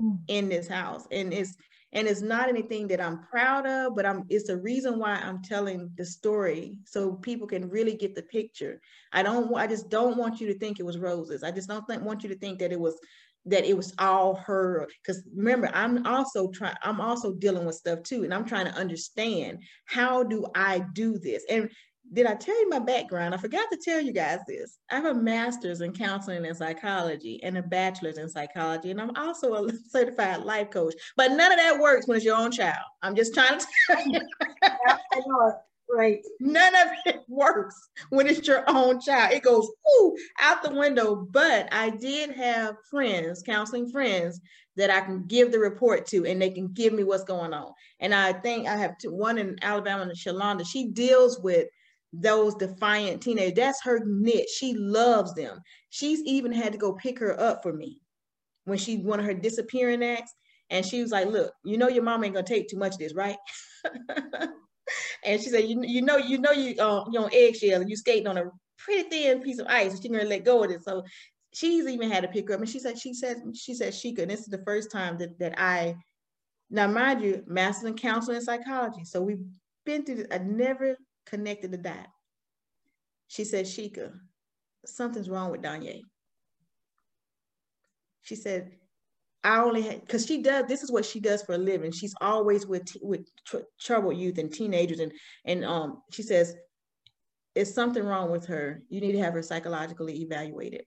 [0.00, 0.18] mm.
[0.28, 1.06] in this house.
[1.10, 1.56] And it's
[1.92, 5.42] and it's not anything that I'm proud of, but I'm it's the reason why I'm
[5.42, 8.80] telling the story so people can really get the picture.
[9.12, 11.42] I don't I just don't want you to think it was roses.
[11.42, 12.98] I just don't think, want you to think that it was
[13.46, 18.02] that it was all her because remember i'm also trying i'm also dealing with stuff
[18.02, 21.44] too and i'm trying to understand how do i do this?
[21.48, 21.70] And
[22.12, 23.34] did i tell you my background?
[23.34, 24.78] I forgot to tell you guys this.
[24.90, 29.14] I have a master's in counseling and psychology and a bachelor's in psychology and i'm
[29.16, 32.76] also a certified life coach but none of that works when it's your own child.
[33.02, 35.52] I'm just trying to tell you
[35.88, 36.18] Right.
[36.40, 37.76] None of it works
[38.10, 39.32] when it's your own child.
[39.32, 39.68] It goes
[40.40, 41.26] out the window.
[41.30, 44.40] But I did have friends, counseling friends,
[44.76, 47.72] that I can give the report to and they can give me what's going on.
[48.00, 50.66] And I think I have two, one in Alabama and Shalonda.
[50.66, 51.66] She deals with
[52.12, 53.54] those defiant teenagers.
[53.54, 54.48] That's her niche.
[54.56, 55.60] She loves them.
[55.90, 58.00] She's even had to go pick her up for me
[58.64, 60.32] when she one of her disappearing acts.
[60.70, 62.98] And she was like, look, you know your mom ain't gonna take too much of
[62.98, 63.36] this, right?
[65.24, 67.96] and she said, you, you know, you know, you uh, you're on eggshell and you
[67.96, 68.44] skating on a
[68.78, 70.82] pretty thin piece of ice, and gonna let go of it.
[70.82, 71.02] So
[71.52, 72.60] she's even had to pick her up.
[72.60, 74.28] And she said, she said, she said, she could.
[74.28, 75.96] This is the first time that that I,
[76.70, 79.04] now mind you, master in counseling and psychology.
[79.04, 79.44] So we've
[79.84, 80.16] been through.
[80.16, 80.28] This.
[80.30, 80.96] I never
[81.26, 82.06] connected the dot.
[83.28, 84.12] She said, Shika,
[84.84, 86.02] something's wrong with Danye.
[88.22, 88.72] She said,
[89.46, 91.92] I only had because she does this is what she does for a living.
[91.92, 95.12] She's always with with tr- troubled youth and teenagers, and
[95.44, 96.56] and um she says,
[97.54, 98.82] "Is something wrong with her?
[98.88, 100.84] You need to have her psychologically evaluated."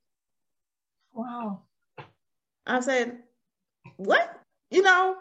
[1.14, 1.62] Wow.
[2.68, 3.20] I said,
[3.96, 4.30] "What?
[4.72, 5.16] You know,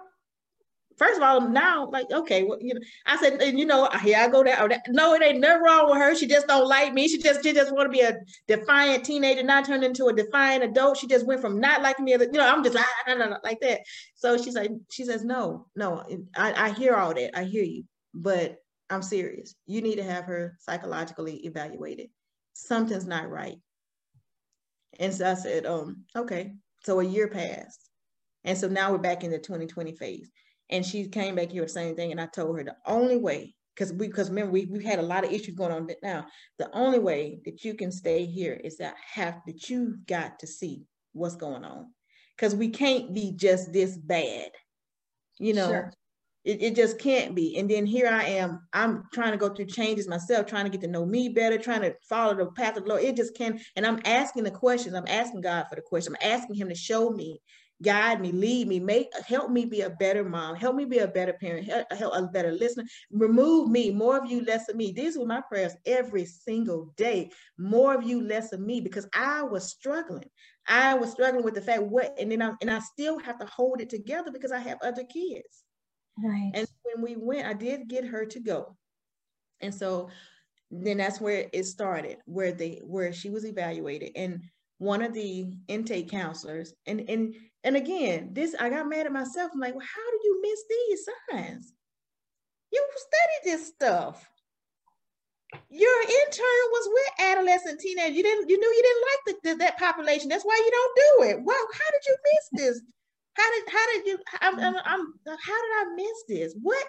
[0.98, 4.18] first of all, now like okay, well, you know, I said, and you know, here
[4.18, 4.68] I go there.
[4.88, 6.14] No, it ain't nothing wrong with her.
[6.14, 7.08] She just don't like me.
[7.08, 10.64] She just she just want to be a defiant teenager, not turned into a defiant
[10.64, 10.98] adult.
[10.98, 13.80] She just went from not liking me, you know, I'm just ah, like that.
[14.14, 16.04] So she's like, she says, no, no,
[16.36, 17.38] I, I hear all that.
[17.38, 18.58] I hear you, but
[18.90, 19.54] I'm serious.
[19.66, 22.08] You need to have her psychologically evaluated.
[22.54, 23.58] Something's not right.
[24.98, 26.54] And so I said, um, okay.
[26.84, 27.88] So a year passed.
[28.44, 30.30] And so now we're back in the 2020 phase.
[30.70, 32.12] And she came back here with the same thing.
[32.12, 35.02] And I told her the only way, because we because remember we we've had a
[35.02, 36.26] lot of issues going on now.
[36.58, 40.46] The only way that you can stay here is that have that you've got to
[40.46, 41.92] see what's going on.
[42.36, 44.50] Because we can't be just this bad.
[45.38, 45.92] You know, sure.
[46.44, 47.58] It, it just can't be.
[47.58, 50.80] And then here I am, I'm trying to go through changes myself, trying to get
[50.82, 53.02] to know me better, trying to follow the path of the Lord.
[53.02, 53.60] It just can't.
[53.76, 54.94] And I'm asking the questions.
[54.94, 56.14] I'm asking God for the question.
[56.14, 57.40] I'm asking him to show me
[57.82, 61.08] guide me, lead me, make help me be a better mom, help me be a
[61.08, 62.84] better parent, help, help a better listener.
[63.10, 64.92] Remove me, more of you, less of me.
[64.92, 67.30] These were my prayers every single day.
[67.56, 70.28] More of you, less of me, because I was struggling.
[70.66, 73.46] I was struggling with the fact what, and then I and I still have to
[73.46, 75.64] hold it together because I have other kids.
[76.22, 76.50] Right.
[76.54, 78.76] And when we went, I did get her to go,
[79.60, 80.08] and so
[80.70, 84.42] then that's where it started, where they where she was evaluated and
[84.78, 89.50] one of the intake counselors and and and again, this I got mad at myself.
[89.52, 91.72] I'm like, well, how do you miss these signs?
[92.72, 94.28] You studied this stuff.
[95.70, 98.16] Your intern was with adolescent teenagers.
[98.16, 100.28] You didn't, you knew you didn't like the, the, that population.
[100.28, 101.44] That's why you don't do it.
[101.44, 102.82] Well, how did you miss this?
[103.38, 104.18] How did how did you?
[104.40, 104.64] I'm, mm-hmm.
[104.64, 106.54] I'm, I'm how did I miss this?
[106.60, 106.86] What?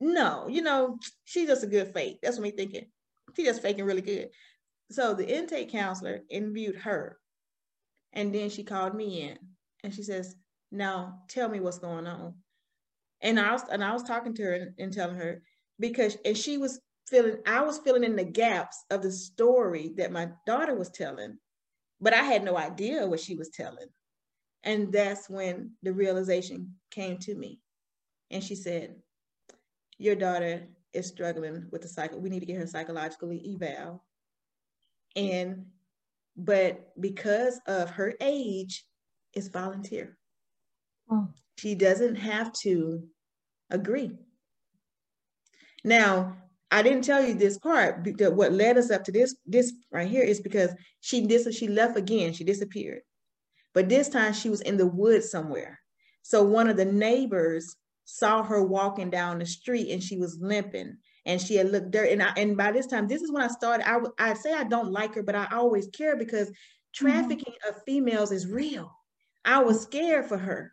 [0.00, 2.18] No, you know, she's just a good fake.
[2.22, 2.86] That's what me thinking.
[3.34, 4.28] She's just faking really good.
[4.90, 7.18] So the intake counselor interviewed her,
[8.12, 9.38] and then she called me in
[9.82, 10.36] and she says,
[10.72, 12.34] now tell me what's going on.
[13.20, 15.42] And I was and I was talking to her and, and telling her
[15.80, 20.12] because and she was feeling I was filling in the gaps of the story that
[20.12, 21.38] my daughter was telling,
[22.00, 23.86] but I had no idea what she was telling.
[24.66, 27.60] And that's when the realization came to me.
[28.30, 28.96] And she said,
[29.96, 32.20] Your daughter is struggling with the cycle.
[32.20, 34.04] We need to get her psychologically eval.
[35.14, 35.66] And
[36.36, 38.84] but because of her age,
[39.36, 40.16] is volunteer.
[41.08, 41.28] Oh.
[41.58, 43.04] She doesn't have to
[43.70, 44.10] agree.
[45.84, 46.36] Now,
[46.70, 50.08] I didn't tell you this part because what led us up to this this right
[50.08, 52.32] here is because she this she left again.
[52.32, 53.02] She disappeared,
[53.76, 55.78] but this time she was in the woods somewhere.
[56.22, 60.96] So one of the neighbors saw her walking down the street and she was limping
[61.26, 62.08] and she had looked dirt.
[62.08, 63.86] And I, and by this time, this is when I started.
[63.86, 67.06] I I say I don't like her, but I always care because mm-hmm.
[67.06, 67.76] trafficking mm-hmm.
[67.76, 68.90] of females is real.
[69.44, 70.72] I was scared for her.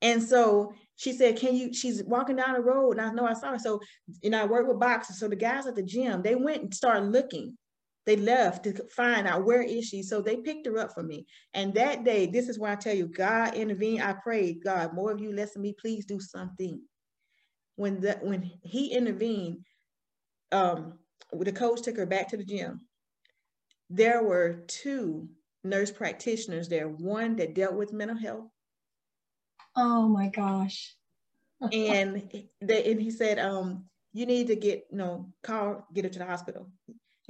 [0.00, 1.74] And so she said, Can you?
[1.74, 3.58] She's walking down the road, and I know I saw her.
[3.58, 3.80] So,
[4.22, 5.18] you know, I work with boxers.
[5.18, 7.58] So the guys at the gym, they went and started looking.
[8.06, 10.02] They left to find out where is she.
[10.02, 11.26] So they picked her up for me.
[11.54, 14.02] And that day, this is where I tell you, God intervened.
[14.02, 16.80] I prayed, God, more of you listen me, please do something.
[17.76, 19.64] When the when he intervened,
[20.52, 20.98] um,
[21.32, 22.80] the coach took her back to the gym.
[23.90, 25.28] There were two
[25.64, 28.48] nurse practitioners there, one that dealt with mental health.
[29.76, 30.94] Oh my gosh.
[31.72, 36.10] and they and he said, um, you need to get, you know, call, get her
[36.10, 36.70] to the hospital.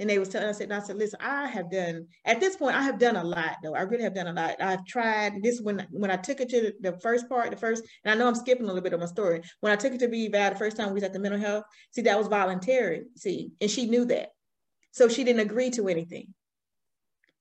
[0.01, 2.75] And they was telling us, and I said, listen, I have done, at this point,
[2.75, 3.75] I have done a lot though.
[3.75, 4.59] I really have done a lot.
[4.59, 8.11] I've tried this when when I took it to the, first part, the first, and
[8.11, 9.43] I know I'm skipping a little bit of my story.
[9.59, 11.39] When I took it to be eval the first time we was at the mental
[11.39, 14.29] health, see, that was voluntary, see, and she knew that.
[14.91, 16.33] So she didn't agree to anything.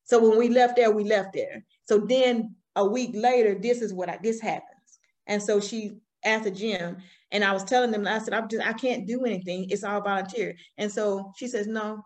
[0.05, 1.65] So when we left there, we left there.
[1.89, 4.99] So then a week later, this is what I, this happens.
[5.27, 5.93] And so she
[6.25, 6.99] at the gym
[7.31, 9.71] and I was telling them, I said, I'm just, I can't do anything.
[9.71, 10.57] It's all volunteer.
[10.77, 12.05] And so she says, no,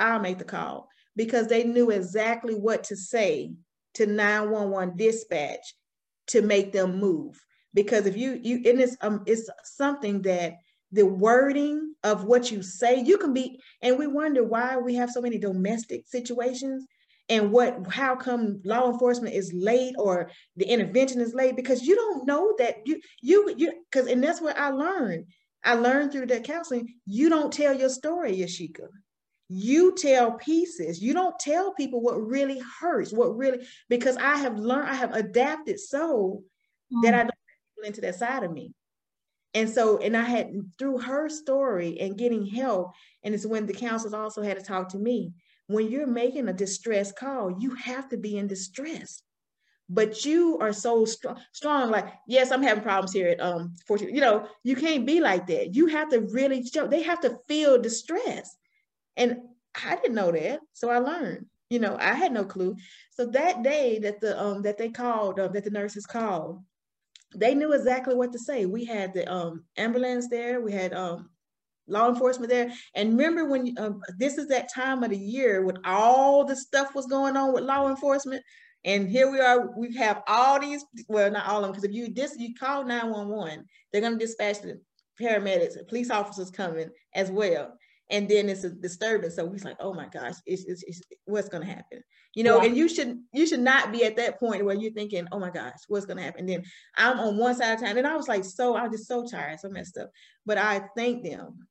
[0.00, 0.88] I'll make the call.
[1.16, 3.52] Because they knew exactly what to say
[3.94, 5.74] to 911 dispatch
[6.28, 7.38] to make them move.
[7.74, 10.54] Because if you, you, and it's, um, it's something that
[10.92, 15.10] the wording of what you say, you can be, and we wonder why we have
[15.10, 16.86] so many domestic situations
[17.30, 21.94] and what how come law enforcement is late or the intervention is late because you
[21.94, 25.24] don't know that you you you because and that's what i learned.
[25.62, 28.88] I learned through that counseling you don't tell your story Yashica
[29.52, 34.58] you tell pieces you don't tell people what really hurts what really because i have
[34.58, 36.42] learned i have adapted so
[37.02, 37.30] that i don't
[37.76, 38.72] people into that side of me
[39.54, 42.92] and so and i had through her story and getting help
[43.24, 45.32] and it's when the counselors also had to talk to me
[45.70, 49.22] when you're making a distress call, you have to be in distress.
[49.88, 51.90] But you are so strong, strong.
[51.90, 54.14] Like, yes, I'm having problems here at um 14.
[54.14, 55.74] You know, you can't be like that.
[55.74, 58.56] You have to really show, they have to feel distress.
[59.16, 59.38] And
[59.84, 60.60] I didn't know that.
[60.72, 61.46] So I learned.
[61.68, 62.76] You know, I had no clue.
[63.12, 66.64] So that day that the um that they called, uh, that the nurses called,
[67.36, 68.66] they knew exactly what to say.
[68.66, 71.30] We had the um ambulance there, we had um
[71.86, 72.72] law enforcement there.
[72.94, 76.94] And remember when uh, this is that time of the year when all the stuff
[76.94, 78.42] was going on with law enforcement.
[78.84, 81.92] And here we are, we have all these, well, not all of them, because if
[81.92, 84.80] you this you call 911, they're gonna dispatch the
[85.20, 87.76] paramedics, police officers coming as well.
[88.10, 89.36] And then it's a disturbance.
[89.36, 92.02] So we're like, oh my gosh, it's, it's, it's what's gonna happen?
[92.34, 92.68] You know, yeah.
[92.68, 95.50] and you should you should not be at that point where you're thinking, oh my
[95.50, 96.40] gosh, what's gonna happen?
[96.40, 96.64] And then
[96.96, 99.26] I'm on one side of town, and I was like, so I was just so
[99.26, 100.10] tired, so messed up.
[100.44, 101.66] But I thank them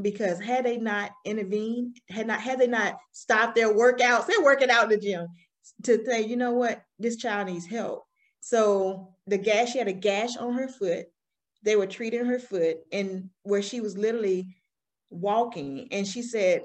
[0.00, 4.70] because had they not intervened, had not had they not stopped their workouts, they're working
[4.70, 5.26] out in the gym
[5.84, 8.04] to say, you know what, this child needs help.
[8.40, 11.06] So the gash, she had a gash on her foot.
[11.62, 14.54] They were treating her foot, and where she was literally
[15.16, 16.62] walking, and she said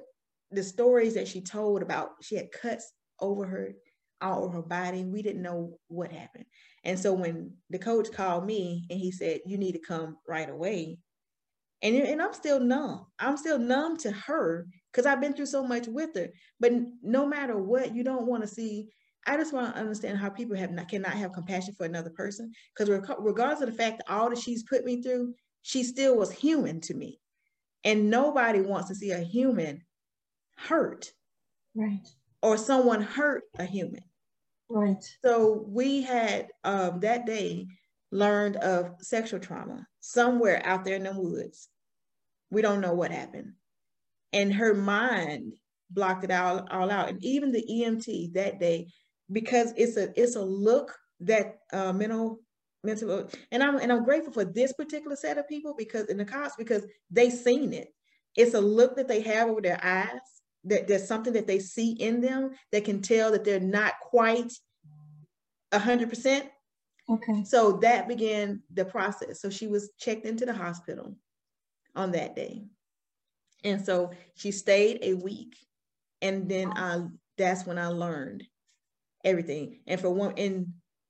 [0.52, 3.74] the stories that she told about she had cuts over her
[4.22, 5.04] all over her body.
[5.04, 6.46] We didn't know what happened.
[6.84, 10.50] And so when the coach called me and he said, You need to come right
[10.50, 10.98] away,
[11.82, 13.08] and, and I'm still numb.
[13.20, 16.30] I'm still numb to her because I've been through so much with her.
[16.60, 18.90] But no matter what, you don't want to see.
[19.26, 22.52] I just want to understand how people have not cannot have compassion for another person.
[22.76, 25.34] Because regardless of the fact that all that she's put me through,
[25.64, 27.20] she still was human to me.
[27.84, 29.82] And nobody wants to see a human
[30.58, 31.12] hurt.
[31.76, 32.08] Right.
[32.42, 34.04] Or someone hurt a human.
[34.70, 35.04] Right.
[35.24, 37.68] So we had um, that day
[38.12, 41.70] learned of sexual trauma somewhere out there in the woods.
[42.50, 43.54] We don't know what happened.
[44.34, 45.54] And her mind
[45.90, 47.10] blocked it all, all out.
[47.10, 48.88] And even the EMT that day,
[49.32, 52.40] because it's a it's a look that uh, mental
[52.84, 56.26] mental and I'm and I'm grateful for this particular set of people because in the
[56.26, 57.94] cops because they seen it.
[58.36, 60.20] It's a look that they have over their eyes
[60.64, 64.54] that there's something that they see in them that can tell that they're not quite
[65.72, 66.50] a hundred percent
[67.12, 67.44] Okay.
[67.44, 69.42] So that began the process.
[69.42, 71.16] So she was checked into the hospital
[71.96, 72.64] on that day.
[73.64, 75.56] And so she stayed a week.
[76.22, 77.02] And then I
[77.38, 78.44] that's when I learned
[79.26, 79.80] everything.
[79.88, 80.68] And for one, and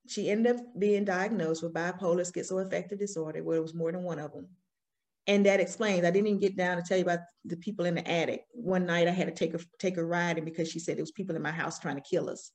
[0.08, 4.20] she ended up being diagnosed with bipolar schizoaffective disorder, where it was more than one
[4.20, 4.48] of them.
[5.28, 6.04] And that explains.
[6.04, 8.44] I didn't even get down to tell you about the people in the attic.
[8.54, 11.04] One night I had to take a take a ride, and because she said there
[11.04, 12.52] was people in my house trying to kill us.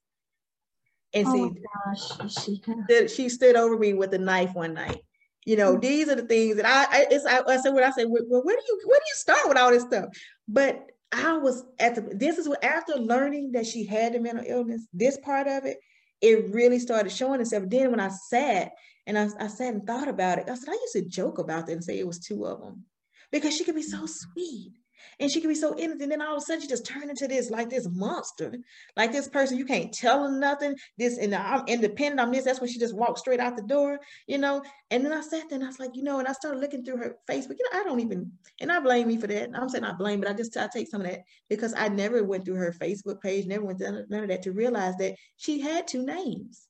[1.14, 5.00] And oh see, gosh, she, she stood over me with a knife one night.
[5.44, 5.80] You know, mm-hmm.
[5.80, 8.42] these are the things that I, I, it's, I, I said, what I said, well,
[8.42, 10.06] where do you, where do you start with all this stuff?
[10.48, 14.44] But I was at the, this is what, after learning that she had the mental
[14.46, 15.78] illness, this part of it,
[16.20, 17.64] it really started showing itself.
[17.68, 18.72] Then when I sat
[19.06, 21.66] and I, I sat and thought about it, I said, I used to joke about
[21.66, 22.84] that and say it was two of them
[23.30, 24.08] because she could be so mm.
[24.08, 24.72] sweet
[25.20, 26.02] and she can be so innocent.
[26.02, 28.54] And then all of a sudden she just turned into this like this monster,
[28.96, 30.74] like this person you can't tell her nothing.
[30.98, 32.20] This and I'm independent.
[32.20, 32.44] I'm this.
[32.44, 34.62] That's when she just walked straight out the door, you know.
[34.90, 36.84] And then I sat there and I was like, you know, and I started looking
[36.84, 37.56] through her Facebook.
[37.58, 38.30] You know, I don't even,
[38.60, 39.50] and I blame me for that.
[39.54, 42.24] I'm saying I blame, but I just I take some of that because I never
[42.24, 45.60] went through her Facebook page, never went through none of that to realize that she
[45.60, 46.66] had two names.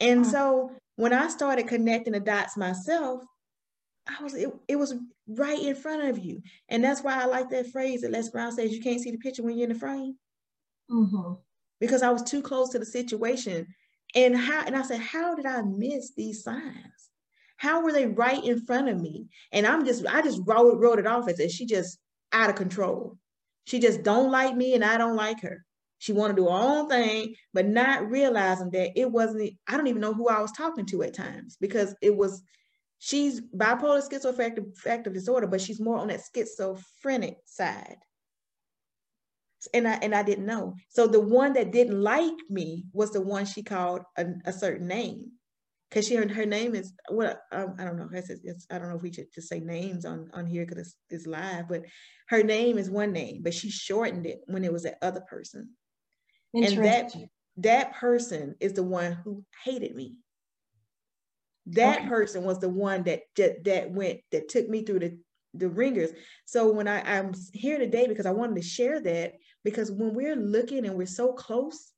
[0.00, 3.22] And so when I started connecting the dots myself,
[4.06, 4.94] I was it, it was
[5.36, 6.42] right in front of you.
[6.68, 9.18] And that's why I like that phrase that Les Brown says you can't see the
[9.18, 10.16] picture when you're in the frame.
[10.90, 11.34] Mm-hmm.
[11.80, 13.66] Because I was too close to the situation.
[14.14, 17.10] And how and I said, how did I miss these signs?
[17.56, 19.28] How were they right in front of me?
[19.52, 21.98] And I'm just, I just wrote, wrote it off as if she just
[22.32, 23.18] out of control.
[23.66, 25.64] She just don't like me and I don't like her.
[25.98, 29.86] She want to do her own thing, but not realizing that it wasn't, I don't
[29.86, 32.42] even know who I was talking to at times because it was
[33.00, 37.96] she's bipolar schizoaffective disorder, but she's more on that schizophrenic side.
[39.74, 40.74] And I and I didn't know.
[40.88, 44.86] So the one that didn't like me was the one she called a, a certain
[44.86, 45.32] name,
[45.88, 48.08] because she her name is what um, I don't know.
[48.12, 50.78] It's, it's, I don't know if we should just say names on on here because
[50.78, 51.82] it's, it's live, but
[52.28, 55.70] her name is one name, but she shortened it when it was that other person,
[56.54, 57.12] and that
[57.58, 60.16] that person is the one who hated me
[61.70, 62.08] that okay.
[62.08, 65.18] person was the one that, that that went that took me through the
[65.54, 66.10] the ringers.
[66.44, 70.36] So when I, i'm here today because i wanted to share that because when we're
[70.36, 71.92] looking and we're so close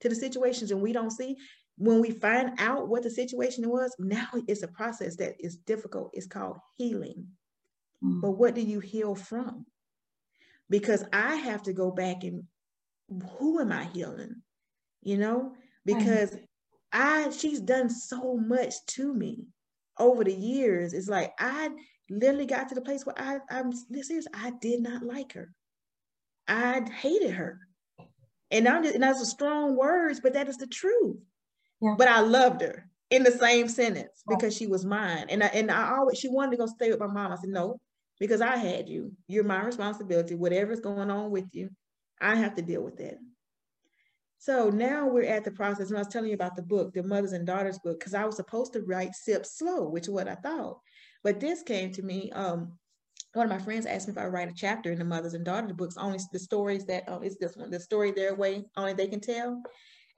[0.00, 1.36] to the situations and we don't see
[1.78, 6.10] when we find out what the situation was now it's a process that is difficult.
[6.12, 7.26] It's called healing.
[8.04, 8.20] Mm.
[8.20, 9.66] but what do you heal from?
[10.70, 12.44] Because i have to go back and
[13.38, 14.42] who am i healing?
[15.02, 15.54] You know
[15.84, 16.36] because
[16.92, 19.46] I she's done so much to me
[19.98, 20.92] over the years.
[20.92, 21.70] It's like I
[22.10, 24.26] literally got to the place where I I'm serious.
[24.34, 25.52] I did not like her.
[26.48, 27.60] I hated her.
[28.50, 31.16] And I'm just, and that's a strong words, but that is the truth.
[31.80, 31.94] Yeah.
[31.96, 35.26] But I loved her in the same sentence because she was mine.
[35.30, 37.32] And I and I always she wanted to go stay with my mom.
[37.32, 37.80] I said, no,
[38.20, 39.12] because I had you.
[39.26, 40.34] You're my responsibility.
[40.34, 41.70] Whatever's going on with you,
[42.20, 43.18] I have to deal with that.
[44.42, 47.04] So now we're at the process, and I was telling you about the book, the
[47.04, 50.26] mothers and daughters book, because I was supposed to write Sip Slow, which is what
[50.26, 50.80] I thought.
[51.22, 52.28] But this came to me.
[52.32, 52.76] Um,
[53.34, 55.44] one of my friends asked me if I write a chapter in the mothers and
[55.44, 58.94] daughters books, only the stories that oh, it's this one, the story their way, only
[58.94, 59.62] they can tell.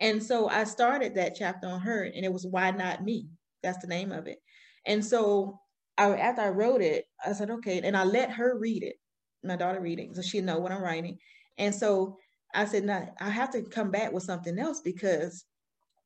[0.01, 3.29] And so I started that chapter on her, and it was Why Not Me?
[3.63, 4.39] That's the name of it.
[4.87, 5.61] And so
[5.99, 8.97] I, after I wrote it, I said, okay, and I let her read it,
[9.43, 11.19] my daughter read it, so she know what I'm writing.
[11.59, 12.17] And so
[12.55, 15.45] I said, no, I have to come back with something else because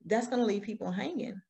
[0.04, 1.40] that's going to leave people hanging.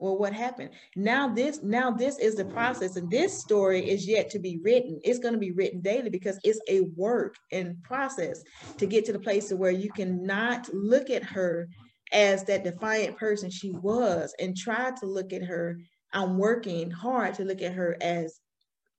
[0.00, 0.70] Well, what happened?
[0.94, 5.00] Now this, now this is the process, and this story is yet to be written.
[5.02, 8.42] It's going to be written daily because it's a work and process
[8.76, 11.68] to get to the place where you cannot look at her
[12.12, 15.78] as that defiant person she was and try to look at her.
[16.12, 18.40] I'm working hard to look at her as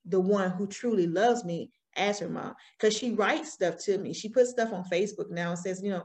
[0.04, 4.12] the one who truly loves me as her mom because she writes stuff to me.
[4.12, 6.04] She puts stuff on Facebook now and says, you know,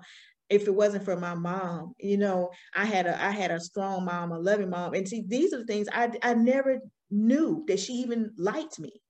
[0.49, 4.05] if it wasn't for my mom, you know, I had a I had a strong
[4.05, 4.93] mom, a loving mom.
[4.93, 6.79] And see, these are the things I I never
[7.09, 9.01] knew that she even liked me.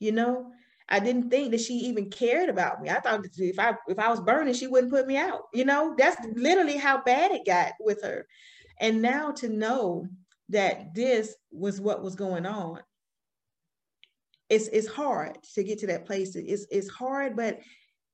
[0.00, 0.52] You know,
[0.88, 2.88] I didn't think that she even cared about me.
[2.88, 5.42] I thought if I if I was burning, she wouldn't put me out.
[5.52, 8.26] You know, that's literally how bad it got with her.
[8.80, 10.06] And now to know
[10.48, 12.80] that this was what was going on
[14.48, 16.34] it's it's hard to get to that place.
[16.36, 17.60] It's it's hard, but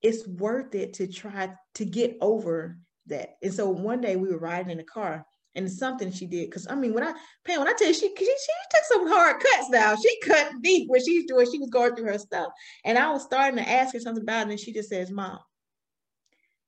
[0.01, 2.77] it's worth it to try to get over
[3.07, 3.35] that.
[3.41, 5.25] And so one day we were riding in the car
[5.55, 7.13] and something she did because I mean when I
[7.45, 9.95] Pam when I tell you she, she she took some hard cuts now.
[9.95, 11.49] She cut deep when she's doing.
[11.49, 12.51] She was going through her stuff.
[12.83, 15.39] And I was starting to ask her something about it and she just says mom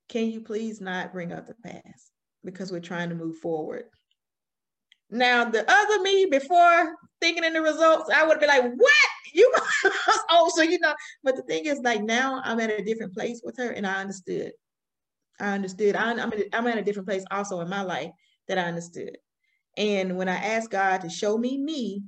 [0.09, 2.11] can you please not bring up the past?
[2.45, 3.83] Because we're trying to move forward.
[5.09, 9.51] Now the other me before thinking in the results I would be like what you
[10.29, 13.41] oh so you know but the thing is like now i'm at a different place
[13.43, 14.51] with her and i understood.
[15.39, 15.95] I understood.
[15.95, 18.11] I, am in, I'm at a different place also in my life
[18.47, 19.17] that i understood.
[19.77, 22.03] And when i asked god to show me me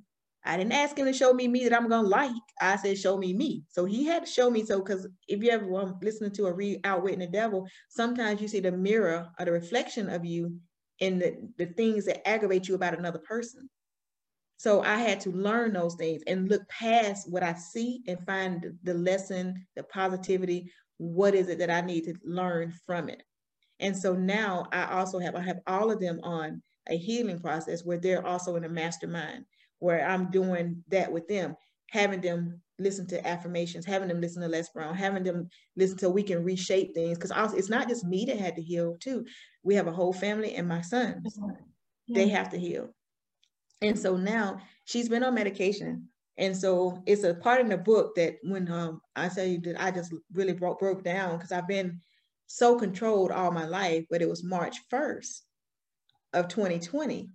[0.46, 2.32] i didn't ask him to show me me that i'm gonna like.
[2.62, 3.64] I said show me me.
[3.70, 6.54] So he had to show me so because if you ever um, listening to a
[6.54, 10.60] read outwitting the devil sometimes you see the mirror or the reflection of you
[11.00, 13.70] in the, the things that aggravate you about another person
[14.60, 18.74] so I had to learn those things and look past what I see and find
[18.84, 20.70] the lesson, the positivity.
[20.98, 23.24] What is it that I need to learn from it?
[23.80, 27.86] And so now I also have I have all of them on a healing process
[27.86, 29.46] where they're also in a mastermind
[29.80, 31.56] where I'm doing that with them,
[31.92, 35.48] having them listen to affirmations, having them listen to Les Brown, having them
[35.78, 37.18] listen to we can reshape things.
[37.18, 39.24] Because also it's not just me that had to heal too.
[39.64, 41.40] We have a whole family and my sons.
[42.08, 42.16] Yeah.
[42.16, 42.94] They have to heal.
[43.82, 46.08] And so now she's been on medication.
[46.38, 49.82] And so it's a part in the book that when um, I tell you that
[49.82, 52.02] I just really broke broke down because I've been
[52.48, 55.42] so controlled all my life, but it was March 1st
[56.34, 57.30] of 2020.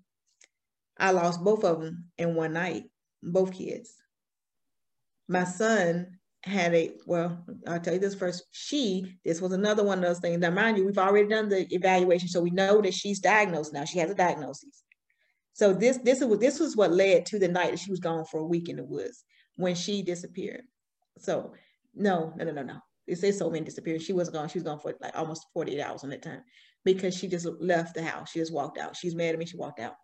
[0.98, 2.84] I lost both of them in one night,
[3.22, 3.94] both kids
[5.28, 9.98] my son had a well i'll tell you this first she this was another one
[9.98, 12.92] of those things now mind you we've already done the evaluation so we know that
[12.92, 14.83] she's diagnosed now she has a diagnosis
[15.54, 18.24] so this this was this was what led to the night that she was gone
[18.24, 19.24] for a week in the woods
[19.56, 20.62] when she disappeared.
[21.18, 21.54] So
[21.94, 22.78] no no no no no.
[23.06, 24.02] It says so many disappeared.
[24.02, 24.48] She wasn't gone.
[24.48, 26.42] She was gone for like almost 48 hours on that time
[26.84, 28.30] because she just left the house.
[28.30, 28.96] She just walked out.
[28.96, 29.46] She's mad at me.
[29.46, 29.94] She walked out.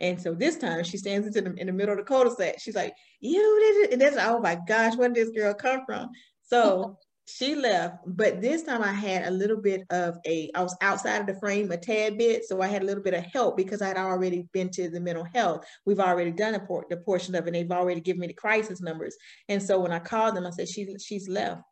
[0.00, 2.60] And so this time she stands in the, in the middle of the cul-de-sac.
[2.60, 3.92] She's like, you did it.
[3.92, 6.10] And that's, oh my gosh, where did this girl come from?
[6.42, 7.98] So she left.
[8.06, 11.38] But this time I had a little bit of a, I was outside of the
[11.40, 12.44] frame a tad bit.
[12.44, 15.26] So I had a little bit of help because I'd already been to the mental
[15.34, 15.64] health.
[15.86, 17.48] We've already done a por- the portion of it.
[17.48, 19.16] And They've already given me the crisis numbers.
[19.48, 21.62] And so when I called them, I said, she, she's left.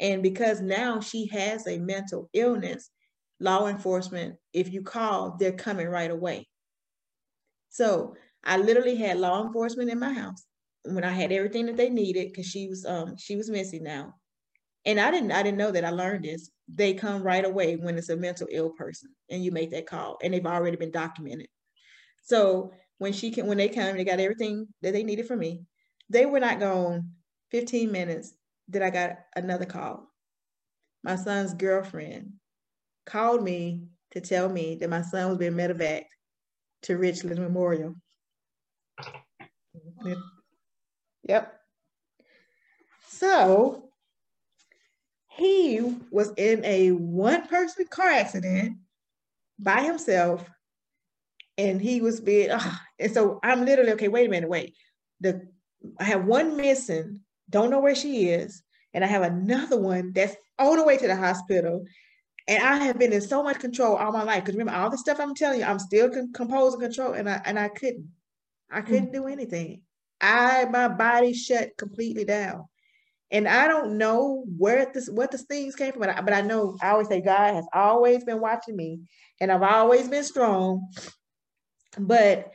[0.00, 2.90] And because now she has a mental illness,
[3.40, 6.46] law enforcement, if you call, they're coming right away.
[7.68, 10.44] So I literally had law enforcement in my house
[10.84, 14.14] when I had everything that they needed because she was um she was missing now.
[14.86, 16.50] And I didn't I didn't know that I learned this.
[16.68, 20.18] They come right away when it's a mental ill person and you make that call
[20.22, 21.48] and they've already been documented.
[22.22, 25.62] So when she can when they come, they got everything that they needed from me.
[26.08, 27.10] They were not gone
[27.50, 28.34] 15 minutes
[28.68, 30.08] that I got another call.
[31.02, 32.32] My son's girlfriend
[33.06, 36.04] called me to tell me that my son was being medevaced
[36.82, 37.94] to Richland Memorial.
[41.24, 41.60] Yep.
[43.08, 43.89] So
[45.40, 48.76] he was in a one person car accident
[49.58, 50.48] by himself
[51.58, 52.50] and he was being
[52.98, 54.74] and so I'm literally okay wait a minute wait
[55.20, 55.48] the
[55.98, 58.62] I have one missing don't know where she is
[58.94, 61.84] and I have another one that's on the way to the hospital
[62.50, 64.42] and I have been in so much control all my life.
[64.42, 67.30] Because remember, all the stuff I'm telling you, I'm still con- composed and control, and
[67.30, 68.08] I and I couldn't,
[68.70, 69.22] I couldn't mm-hmm.
[69.22, 69.82] do anything.
[70.20, 72.64] I my body shut completely down,
[73.30, 76.40] and I don't know where this what the things came from, but I, but I
[76.40, 79.00] know I always say God has always been watching me,
[79.40, 80.88] and I've always been strong,
[81.98, 82.50] but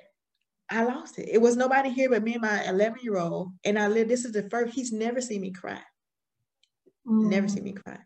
[0.69, 1.29] I lost it.
[1.31, 4.07] It was nobody here but me and my 11 year old, and I live.
[4.07, 4.73] This is the first.
[4.73, 5.81] He's never seen me cry.
[7.07, 7.29] Mm.
[7.29, 7.99] Never seen me cry.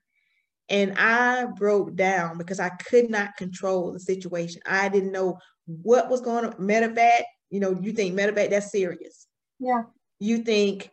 [0.70, 4.62] And I broke down because I could not control the situation.
[4.68, 6.54] I didn't know what was going on.
[6.54, 9.26] Medevac, you know, you think medevac, that's serious.
[9.60, 9.84] Yeah.
[10.20, 10.92] You think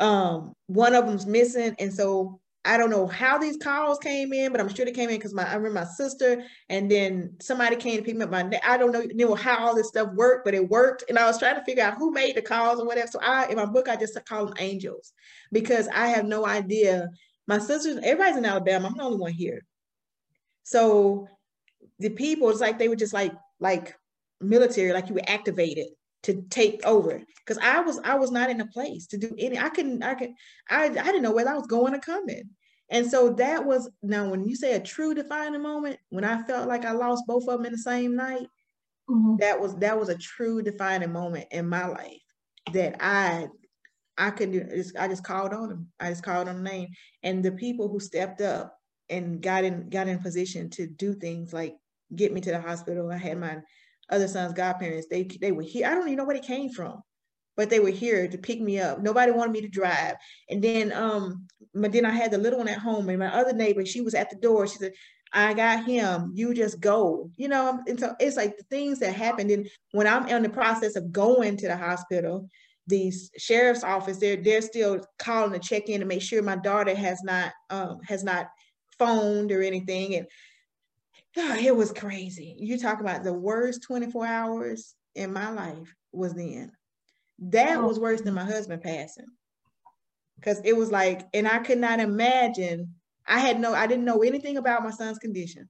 [0.00, 1.74] um, one of them's missing.
[1.78, 5.08] And so I don't know how these calls came in, but I'm sure they came
[5.08, 8.30] in because my I remember my sister and then somebody came to pick me up.
[8.30, 11.04] My I don't know, know how all this stuff worked, but it worked.
[11.08, 13.08] And I was trying to figure out who made the calls or whatever.
[13.08, 15.12] So I in my book I just call them angels
[15.52, 17.08] because I have no idea
[17.50, 18.86] my sisters, everybody's in Alabama.
[18.86, 19.66] I'm the only one here.
[20.62, 21.26] So
[21.98, 23.96] the people, it's like they were just like like
[24.40, 25.88] military, like you were activated
[26.24, 27.20] to take over.
[27.44, 29.58] Because I was I was not in a place to do any.
[29.58, 30.02] I couldn't.
[30.02, 30.30] I could.
[30.68, 32.50] I I didn't know whether I was going or coming.
[32.90, 36.68] And so that was now when you say a true defining moment, when I felt
[36.68, 38.48] like I lost both of them in the same night,
[39.08, 39.36] mm-hmm.
[39.36, 42.20] that was that was a true defining moment in my life
[42.72, 43.46] that I
[44.18, 45.88] I could just I just called on him.
[46.00, 46.88] I just called on the name.
[47.22, 48.76] And the people who stepped up
[49.08, 51.76] and got in got in position to do things like
[52.14, 53.10] get me to the hospital.
[53.10, 53.58] I had my
[54.10, 55.06] other son's godparents.
[55.10, 55.86] They they were here.
[55.86, 57.02] I don't even know where they came from,
[57.56, 59.00] but they were here to pick me up.
[59.00, 60.16] Nobody wanted me to drive.
[60.48, 63.52] And then um, but then I had the little one at home, and my other
[63.52, 64.66] neighbor, she was at the door.
[64.66, 64.92] She said,
[65.32, 66.32] I got him.
[66.34, 67.30] You just go.
[67.36, 69.50] You know, and so it's like the things that happened.
[69.50, 72.48] And when I'm in the process of going to the hospital,
[72.86, 76.94] the sheriff's office they're they're still calling to check in to make sure my daughter
[76.94, 78.48] has not um, has not
[78.98, 80.26] phoned or anything and
[81.36, 86.34] oh, it was crazy you talk about the worst 24 hours in my life was
[86.34, 86.72] then
[87.38, 87.86] that oh.
[87.86, 89.26] was worse than my husband passing
[90.36, 92.94] because it was like and i could not imagine
[93.26, 95.68] i had no i didn't know anything about my son's condition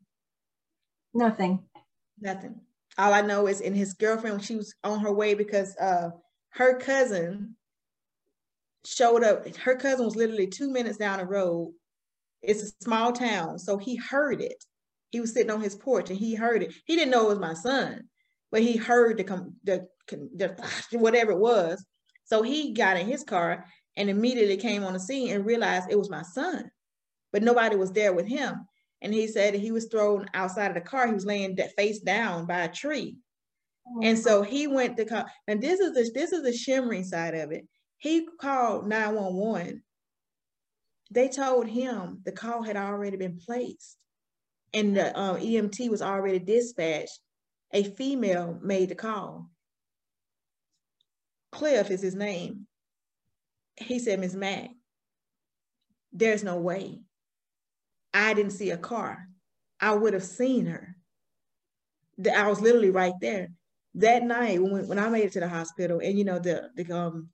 [1.15, 1.63] nothing
[2.21, 2.61] nothing
[2.99, 6.11] all i know is in his girlfriend she was on her way because uh
[6.51, 7.55] her cousin
[8.85, 9.47] showed up.
[9.57, 11.73] Her cousin was literally two minutes down the road.
[12.43, 14.65] It's a small town, so he heard it.
[15.11, 16.73] He was sitting on his porch and he heard it.
[16.87, 18.09] He didn't know it was my son,
[18.51, 21.85] but he heard the the, the whatever it was.
[22.25, 25.99] So he got in his car and immediately came on the scene and realized it
[25.99, 26.71] was my son,
[27.33, 28.67] but nobody was there with him.
[29.03, 31.07] And he said he was thrown outside of the car.
[31.07, 33.17] He was laying face down by a tree.
[33.89, 35.25] Oh, and so he went to call.
[35.49, 37.67] And this is the, this is the shimmering side of it.
[37.97, 39.83] He called 911.
[41.11, 43.97] They told him the call had already been placed
[44.73, 47.19] and the uh, EMT was already dispatched.
[47.73, 49.51] A female made the call.
[51.53, 52.67] Cliff is his name.
[53.77, 54.37] He said, Ms.
[54.37, 54.71] Mack,
[56.13, 57.01] there's no way.
[58.13, 59.27] I didn't see a car.
[59.81, 60.97] I would have seen her.
[62.35, 63.49] I was literally right there.
[63.95, 66.93] That night when, when I made it to the hospital, and you know, the the
[66.93, 67.29] um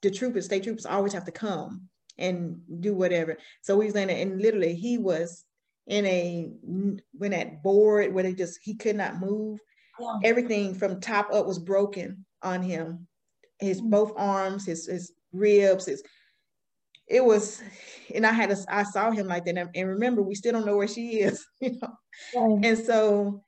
[0.00, 3.36] the troopers, state troopers always have to come and do whatever.
[3.62, 5.44] So we was in it, and literally he was
[5.86, 6.50] in a
[7.12, 9.58] when that board where they just he could not move.
[10.00, 10.18] Yeah.
[10.24, 13.06] Everything from top up was broken on him.
[13.60, 13.90] His mm-hmm.
[13.90, 16.02] both arms, his his ribs, his
[17.08, 17.62] it was
[18.14, 19.70] and I had a, I saw him like that.
[19.74, 22.60] And remember, we still don't know where she is, you know.
[22.62, 23.42] And so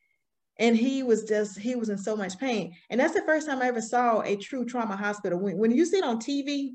[0.58, 2.74] and he was just he was in so much pain.
[2.90, 5.38] And that's the first time I ever saw a true trauma hospital.
[5.38, 6.72] When, when you see it on TV,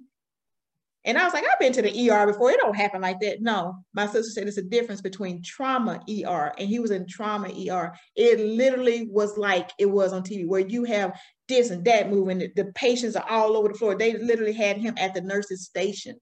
[1.06, 2.52] and I was like, I've been to the ER before.
[2.52, 3.42] It don't happen like that.
[3.42, 7.48] No, my sister said it's a difference between trauma ER and he was in trauma
[7.48, 7.94] ER.
[8.16, 12.40] It literally was like it was on TV, where you have this and that moving.
[12.40, 13.96] The patients are all over the floor.
[13.96, 16.18] They literally had him at the nurse's station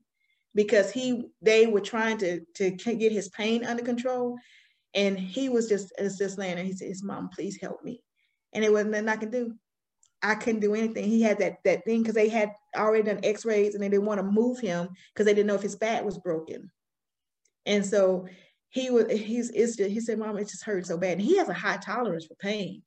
[0.54, 4.38] because he they were trying to to get his pain under control,
[4.94, 6.66] and he was just was just laying there.
[6.66, 8.02] He said, "His mom, please help me,"
[8.54, 9.56] and it wasn't nothing I can do.
[10.22, 11.06] I couldn't do anything.
[11.06, 14.20] He had that that thing because they had already done X-rays and they didn't want
[14.20, 16.72] to move him because they didn't know if his back was broken.
[17.66, 18.28] And so
[18.70, 21.14] he was he's it's just, he said, Mom, it just hurt so bad.
[21.14, 22.82] And he has a high tolerance for pain.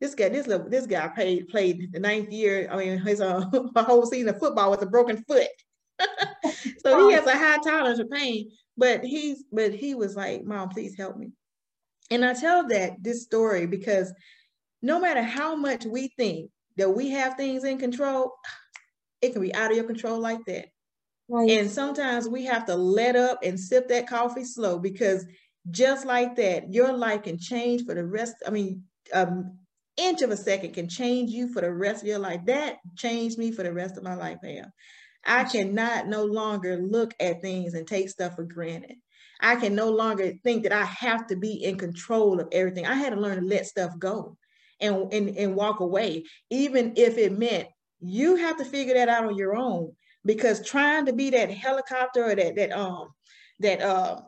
[0.00, 2.68] This guy, this little, this guy played played the ninth year.
[2.70, 3.44] I mean, his uh,
[3.76, 5.48] whole season of football with a broken foot.
[6.84, 8.50] so he has a high tolerance for pain.
[8.76, 11.30] But he's but he was like, Mom, please help me.
[12.10, 14.12] And I tell that this story because
[14.82, 18.32] no matter how much we think that we have things in control,
[19.20, 20.66] it can be out of your control like that.
[21.28, 21.50] Right.
[21.50, 25.24] And sometimes we have to let up and sip that coffee slow because
[25.70, 28.34] just like that, your life can change for the rest.
[28.46, 29.58] I mean, um,
[29.96, 32.40] inch of a second can change you for the rest of your life.
[32.46, 34.70] That changed me for the rest of my life, Pam.
[35.24, 38.96] I cannot no longer look at things and take stuff for granted.
[39.40, 42.86] I can no longer think that I have to be in control of everything.
[42.86, 44.36] I had to learn to let stuff go
[44.80, 47.68] and, and, and walk away, even if it meant
[48.00, 49.92] you have to figure that out on your own.
[50.26, 53.08] Because trying to be that helicopter or that that um
[53.60, 54.20] that uh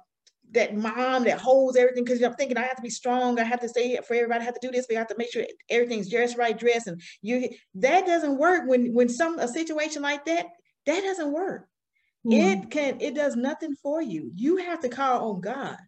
[0.52, 3.60] that mom that holds everything because I'm thinking I have to be strong, I have
[3.60, 6.08] to stay for everybody, I have to do this, we have to make sure everything's
[6.08, 10.46] just right, dress, and you that doesn't work when when some a situation like that,
[10.84, 11.66] that doesn't work.
[12.26, 12.32] Mm.
[12.34, 14.30] It can it does nothing for you.
[14.34, 15.78] You have to call on God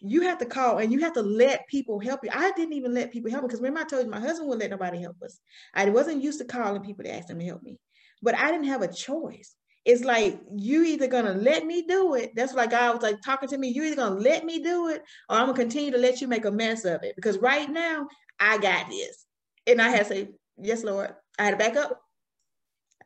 [0.00, 2.30] you have to call and you have to let people help you.
[2.32, 4.62] I didn't even let people help me because remember I told you my husband wouldn't
[4.62, 5.40] let nobody help us.
[5.74, 7.78] I wasn't used to calling people to ask them to help me,
[8.22, 9.54] but I didn't have a choice.
[9.86, 12.32] It's like you either gonna let me do it.
[12.34, 13.68] That's like God was like talking to me.
[13.68, 16.44] You either gonna let me do it, or I'm gonna continue to let you make
[16.44, 17.14] a mess of it.
[17.14, 18.08] Because right now
[18.40, 19.24] I got this,
[19.66, 20.28] and I had to say
[20.58, 21.14] yes, Lord.
[21.38, 22.00] I had to back up.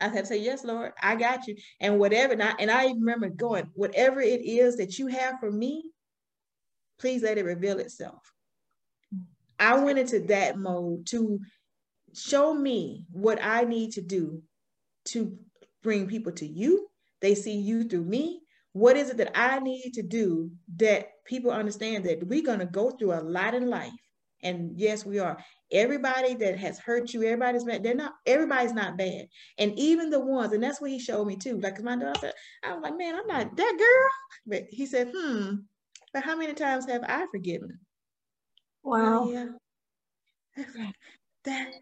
[0.01, 0.93] I had to say yes, Lord.
[1.03, 2.33] I got you, and whatever.
[2.33, 5.85] And I, and I remember going, whatever it is that you have for me,
[7.01, 8.33] please let it reveal itself.
[9.59, 11.41] I went into that mode to
[12.15, 14.43] show me what I need to do
[15.07, 15.37] to
[15.83, 16.87] bring people to you.
[17.21, 18.41] They see you through me.
[18.73, 22.67] What is it that I need to do that people understand that we're going to
[22.67, 23.93] go through a lot in life?
[24.43, 25.39] And yes, we are.
[25.71, 27.83] Everybody that has hurt you, everybody's bad.
[27.83, 29.27] They're not, everybody's not bad.
[29.59, 31.61] And even the ones, and that's what he showed me too.
[31.61, 32.33] Like, my daughter said,
[32.65, 34.11] I was like, man, I'm not that girl.
[34.47, 35.57] But he said, hmm,
[36.13, 37.79] but how many times have I forgiven?
[38.83, 39.29] Wow.
[39.29, 39.47] yeah.
[41.45, 41.73] That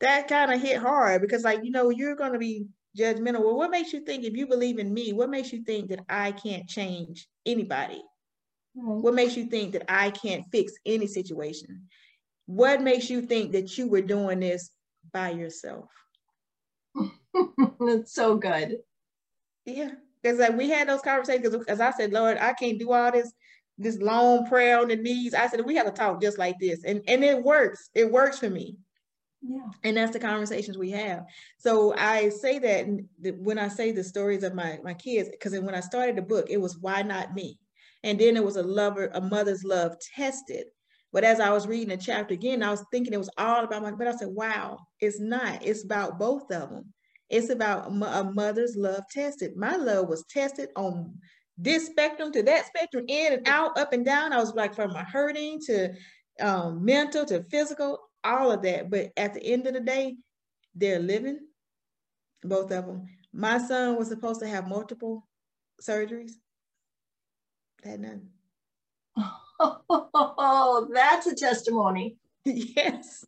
[0.00, 2.66] that kind of hit hard because like, you know, you're gonna be
[2.96, 3.44] judgmental.
[3.44, 6.00] Well, what makes you think if you believe in me, what makes you think that
[6.08, 8.02] I can't change anybody?
[8.74, 9.02] Right.
[9.02, 11.88] What makes you think that I can't fix any situation?
[12.46, 14.70] What makes you think that you were doing this
[15.12, 15.86] by yourself?
[17.80, 18.78] That's so good.
[19.64, 19.90] Yeah.
[20.22, 23.12] Because like we had those conversations because as I said, Lord, I can't do all
[23.12, 23.32] this
[23.78, 25.34] this long prayer on the knees.
[25.34, 26.84] I said, we have to talk just like this.
[26.84, 27.90] And, and it works.
[27.94, 28.76] It works for me.
[29.40, 29.68] Yeah.
[29.84, 31.24] And that's the conversations we have.
[31.58, 35.76] So I say that when I say the stories of my, my kids, because when
[35.76, 37.58] I started the book, it was why not me?
[38.02, 40.66] And then it was a lover, a mother's love tested.
[41.12, 43.82] But as I was reading the chapter again, I was thinking it was all about
[43.82, 45.64] my, but I said, wow, it's not.
[45.64, 46.92] It's about both of them.
[47.30, 49.56] It's about a mother's love tested.
[49.56, 51.14] My love was tested on
[51.58, 54.32] this spectrum to that spectrum, in and out, up and down.
[54.32, 55.92] I was like from my hurting to
[56.40, 58.90] um, mental to physical, all of that.
[58.90, 60.16] But at the end of the day,
[60.74, 61.40] they're living,
[62.42, 63.06] both of them.
[63.32, 65.26] My son was supposed to have multiple
[65.82, 66.32] surgeries.
[67.84, 68.28] Had none.
[69.60, 72.16] Oh, that's a testimony.
[72.44, 73.24] yes,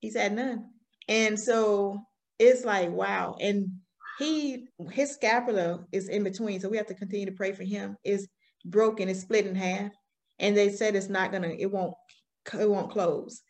[0.00, 0.70] he's had none.
[1.08, 2.00] And so
[2.38, 3.36] it's like, wow.
[3.40, 3.68] And
[4.18, 6.60] he, his scapula is in between.
[6.60, 7.96] So we have to continue to pray for him.
[8.04, 8.28] Is
[8.64, 9.90] broken, it's split in half.
[10.38, 11.94] And they said it's not gonna, it won't,
[12.58, 13.42] it won't close.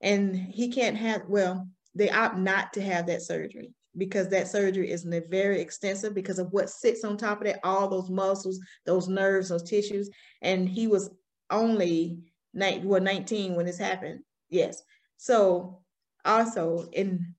[0.00, 4.90] And he can't have, well, they opt not to have that surgery because that surgery
[4.90, 9.08] is very extensive because of what sits on top of that, all those muscles, those
[9.08, 10.10] nerves, those tissues.
[10.42, 11.10] And he was
[11.50, 12.18] only
[12.52, 14.20] nine, well, 19 when this happened.
[14.50, 14.82] Yes.
[15.16, 15.82] So
[16.24, 17.34] also in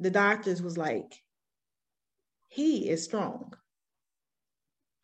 [0.00, 1.14] the doctors was like,
[2.50, 3.54] he is strong.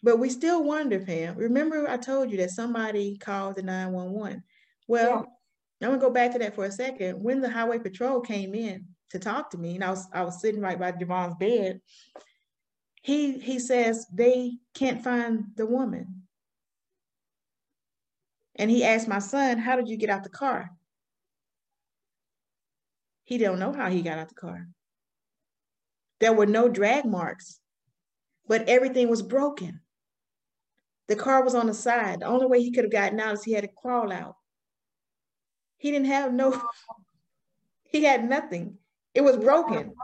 [0.02, 1.36] But we still wonder, Pam.
[1.36, 4.42] Remember, I told you that somebody called the 911.
[4.86, 5.10] Well,
[5.80, 5.86] yeah.
[5.86, 7.22] I'm gonna go back to that for a second.
[7.22, 10.40] When the highway patrol came in to talk to me, and I was I was
[10.40, 11.80] sitting right by Javon's bed,
[13.02, 16.22] he he says they can't find the woman.
[18.56, 20.70] And he asked my son, How did you get out the car?
[23.24, 24.66] He don't know how he got out the car.
[26.20, 27.60] There were no drag marks,
[28.48, 29.80] but everything was broken.
[31.08, 32.20] The car was on the side.
[32.20, 34.36] The only way he could have gotten out is he had to crawl out.
[35.76, 36.60] He didn't have no,
[37.84, 38.78] he had nothing.
[39.14, 39.94] It was broken.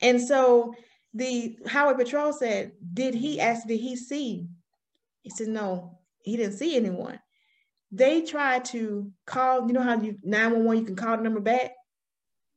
[0.00, 0.74] And so
[1.12, 4.46] the highway patrol said, Did he ask, did he see?
[5.22, 7.20] He said, No, he didn't see anyone
[7.92, 11.72] they tried to call, you know how you 911, you can call the number back.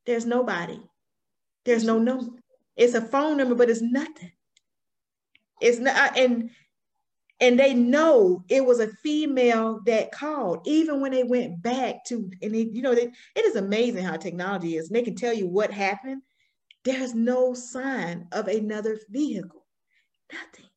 [0.06, 0.80] There's nobody.
[1.66, 2.40] There's no number.
[2.76, 4.32] It's a phone number, but it's nothing.
[5.62, 6.50] It's not, and
[7.40, 12.30] and they know it was a female that called even when they went back to
[12.42, 15.34] and they, you know they, it is amazing how technology is and they can tell
[15.34, 16.22] you what happened.
[16.84, 19.66] There's no sign of another vehicle.
[20.32, 20.70] Nothing.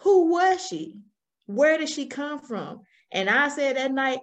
[0.00, 1.00] Who was she?
[1.46, 2.82] Where did she come from?
[3.12, 4.20] And I said that night,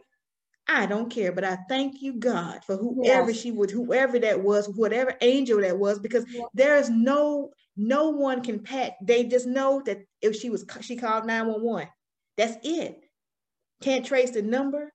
[0.68, 3.42] I don't care, but I thank you, God, for whoever yes.
[3.42, 6.46] she was, whoever that was, whatever angel that was, because yes.
[6.54, 8.94] there is no, no one can pat.
[9.02, 11.90] They just know that if she was, she called 911.
[12.38, 13.02] That's it.
[13.82, 14.94] Can't trace the number,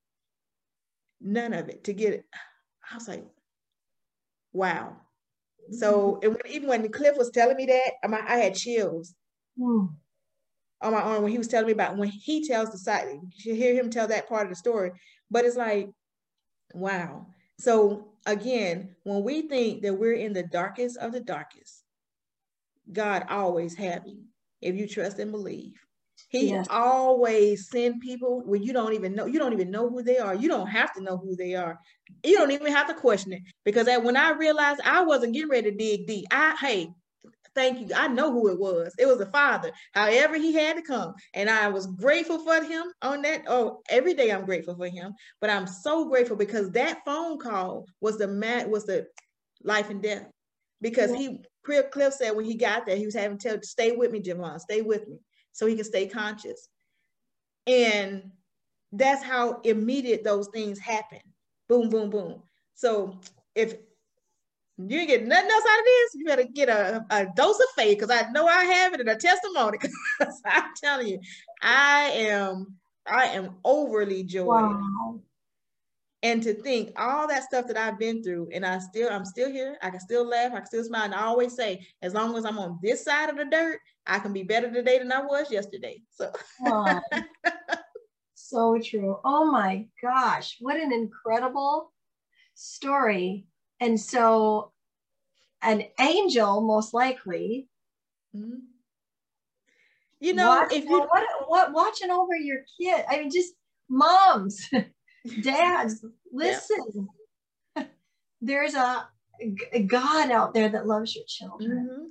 [1.21, 2.25] none of it to get it.
[2.89, 3.25] I was like,
[4.53, 4.95] wow.
[5.71, 6.25] So, mm-hmm.
[6.25, 9.13] and when, even when Cliff was telling me that, I, mean, I had chills.
[9.59, 9.89] Mm
[10.81, 13.07] on my arm when he was telling me about when he tells the side,
[13.37, 14.91] you hear him tell that part of the story.
[15.29, 15.89] But it's like,
[16.73, 17.27] wow.
[17.59, 21.83] So again, when we think that we're in the darkest of the darkest,
[22.91, 24.23] God always have you
[24.61, 25.73] if you trust and believe.
[26.29, 26.67] He yes.
[26.69, 30.35] always send people when you don't even know, you don't even know who they are.
[30.35, 31.79] You don't have to know who they are.
[32.23, 33.41] You don't even have to question it.
[33.63, 36.89] Because when I realized I wasn't getting ready to dig deep, I hey,
[37.57, 37.87] thank you.
[37.95, 38.93] I know who it was.
[38.99, 39.71] It was the father.
[39.93, 41.13] However, he had to come.
[41.33, 43.43] And I was grateful for him on that.
[43.47, 45.13] Oh, every day I'm grateful for him.
[45.41, 49.07] But I'm so grateful because that phone call was the mat was the
[49.63, 50.27] life and death.
[50.79, 54.11] Because he Cliff said when he got there, he was having to tell, stay with
[54.11, 55.17] me, Javon, stay with me,
[55.51, 56.69] so he can stay conscious.
[57.65, 58.31] And
[58.93, 61.19] that's how immediate those things happen.
[61.67, 62.43] Boom, boom, boom.
[62.75, 63.19] So
[63.55, 63.75] if
[64.77, 66.15] you ain't get nothing else out of this.
[66.15, 69.07] You better get a, a dose of faith because I know I have it in
[69.09, 69.79] a testimony.
[70.45, 71.19] I'm telling you,
[71.61, 72.75] I am
[73.07, 74.47] I am overly joyed.
[74.47, 75.19] Wow.
[76.23, 79.51] And to think all that stuff that I've been through, and I still I'm still
[79.51, 79.77] here.
[79.81, 80.51] I can still laugh.
[80.51, 81.05] I can still smile.
[81.05, 84.19] And I always say, as long as I'm on this side of the dirt, I
[84.19, 86.01] can be better today than I was yesterday.
[86.11, 86.31] So.
[86.59, 87.01] wow.
[88.35, 89.19] so true.
[89.25, 91.91] Oh my gosh, what an incredible
[92.55, 93.45] story
[93.79, 94.71] and so
[95.61, 97.67] an angel, most likely.
[98.35, 98.59] Mm-hmm.
[100.19, 103.53] You know, watch, if you what, what watching over your kid, I mean, just
[103.89, 104.67] moms,
[105.43, 107.07] dads, listen.
[107.75, 107.83] Yeah.
[108.41, 109.07] There's a,
[109.73, 112.03] a, God out there that loves your children, mm-hmm.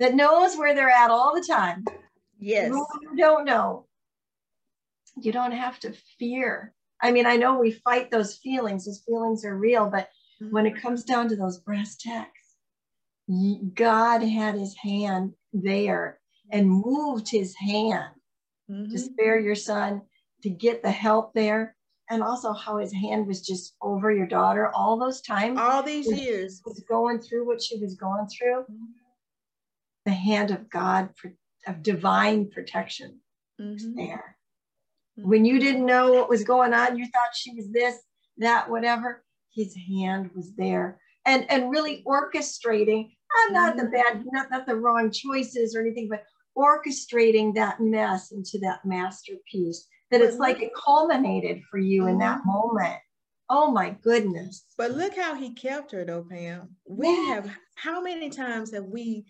[0.00, 1.84] that knows where they're at all the time.
[2.38, 2.70] Yes.
[2.70, 3.86] You don't know.
[5.20, 6.74] You don't have to fear.
[7.00, 10.08] I mean, I know we fight those feelings, those feelings are real, but
[10.50, 12.56] when it comes down to those brass tacks,
[13.74, 16.20] God had his hand there
[16.50, 18.14] and moved his hand
[18.70, 18.90] mm-hmm.
[18.90, 20.02] to spare your son,
[20.42, 21.76] to get the help there.
[22.10, 25.58] and also how his hand was just over your daughter all those times.
[25.58, 26.60] All these years.
[26.64, 28.62] Was going through what she was going through.
[28.62, 28.84] Mm-hmm.
[30.04, 31.10] The hand of God,
[31.66, 33.20] of divine protection
[33.60, 33.96] mm-hmm.
[33.96, 34.36] there.
[35.18, 35.30] Mm-hmm.
[35.30, 37.96] When you didn't know what was going on, you thought she was this,
[38.38, 39.23] that, whatever,
[39.54, 41.00] his hand was there.
[41.26, 43.92] And, and really orchestrating, uh, not the mm-hmm.
[43.92, 46.24] bad, not, not the wrong choices or anything, but
[46.56, 52.38] orchestrating that mess into that masterpiece that it's like it culminated for you in that
[52.40, 52.50] mm-hmm.
[52.50, 52.98] moment.
[53.50, 54.64] Oh my goodness.
[54.78, 56.76] But look how he kept her though, Pam.
[56.88, 57.34] We yeah.
[57.34, 59.24] have how many times have we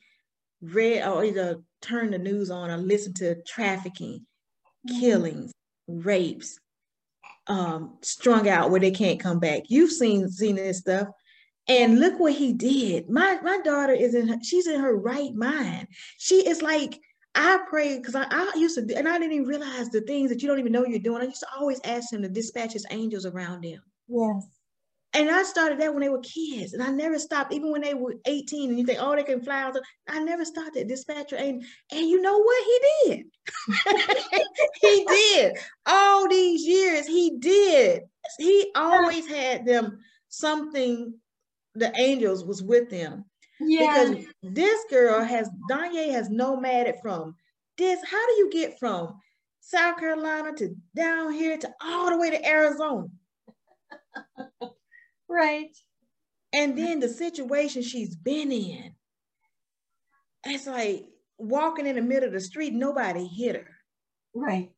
[0.61, 4.27] read or either turned the news on or listened to trafficking,
[4.89, 5.01] mm-hmm.
[5.01, 5.53] killings,
[5.89, 6.59] rapes,
[7.47, 9.65] um, strung out where they can't come back.
[9.69, 11.09] You've seen seen this stuff.
[11.67, 13.09] And look what he did.
[13.09, 15.89] My my daughter is in her, she's in her right mind.
[16.19, 17.01] She is like
[17.35, 20.41] I pray because I, I, used to, and I didn't even realize the things that
[20.41, 21.23] you don't even know you're doing.
[21.23, 23.81] I used to always ask him to dispatch his angels around them.
[24.09, 24.47] Yes.
[25.15, 27.95] And I started that when they were kids, and I never stopped, even when they
[27.95, 28.71] were 18.
[28.71, 29.77] And you think, oh, they can fly out.
[30.09, 31.37] I never stopped at dispatcher.
[31.37, 31.65] And.
[31.93, 32.65] And you know what?
[32.65, 33.27] He did.
[34.81, 35.57] he did.
[35.87, 38.03] All these years, he did.
[38.39, 39.99] He always had them
[40.29, 41.15] something.
[41.77, 43.25] The angels was with them
[43.61, 44.09] yeah.
[44.09, 47.35] Because this girl has Danye has nomaded from
[47.79, 48.01] this.
[48.05, 49.15] How do you get from
[49.61, 53.07] South Carolina to down here to all the way to Arizona?
[55.29, 55.77] Right.
[56.53, 58.95] And then the situation she's been in.
[60.45, 61.07] It's like
[61.39, 63.77] walking in the middle of the street, nobody hit her.
[64.35, 64.71] Right.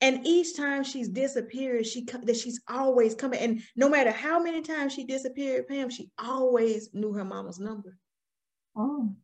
[0.00, 3.40] And each time she's disappeared, she that she's always coming.
[3.40, 7.96] And no matter how many times she disappeared, Pam, she always knew her mama's number.
[8.76, 9.14] Oh.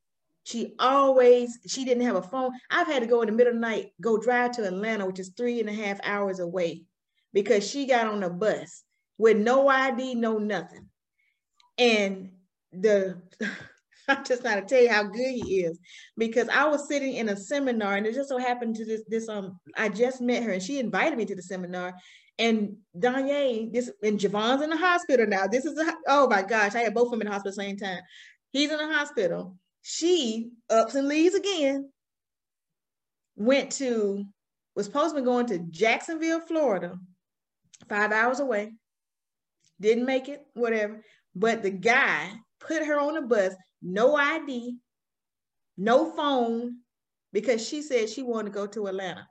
[0.44, 2.52] She always, she didn't have a phone.
[2.70, 5.18] I've had to go in the middle of the night, go drive to Atlanta, which
[5.18, 6.84] is three and a half hours away,
[7.32, 8.84] because she got on a bus
[9.18, 10.88] with no ID, no nothing.
[11.76, 12.30] And
[12.72, 13.20] the
[14.08, 15.78] I'm just trying to tell you how good he is
[16.16, 19.28] because I was sitting in a seminar and it just so happened to this this
[19.28, 21.94] um I just met her and she invited me to the seminar
[22.38, 25.46] and Danye this and Javon's in the hospital now.
[25.46, 27.62] This is a, oh my gosh I had both of them in the hospital the
[27.62, 28.00] same time.
[28.52, 29.56] He's in the hospital.
[29.82, 31.90] She ups and leaves again.
[33.36, 34.24] Went to,
[34.74, 36.98] was supposed to be going to Jacksonville, Florida,
[37.88, 38.72] five hours away.
[39.80, 41.02] Didn't make it, whatever.
[41.34, 44.76] But the guy put her on a bus, no ID,
[45.76, 46.78] no phone,
[47.32, 49.26] because she said she wanted to go to Atlanta.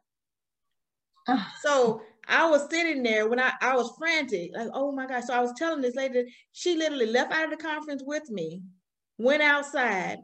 [1.29, 1.53] Ah.
[1.61, 5.25] so I was sitting there when I, I was frantic, like, oh my God.
[5.25, 6.23] So I was telling this lady,
[6.53, 8.61] she literally left out of the conference with me
[9.17, 10.19] went outside,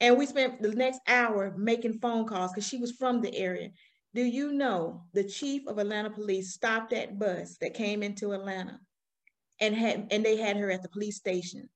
[0.00, 3.70] and we spent the next hour making phone calls because she was from the area.
[4.14, 8.78] Do you know the chief of Atlanta police stopped that bus that came into Atlanta
[9.60, 11.68] and had and they had her at the police station.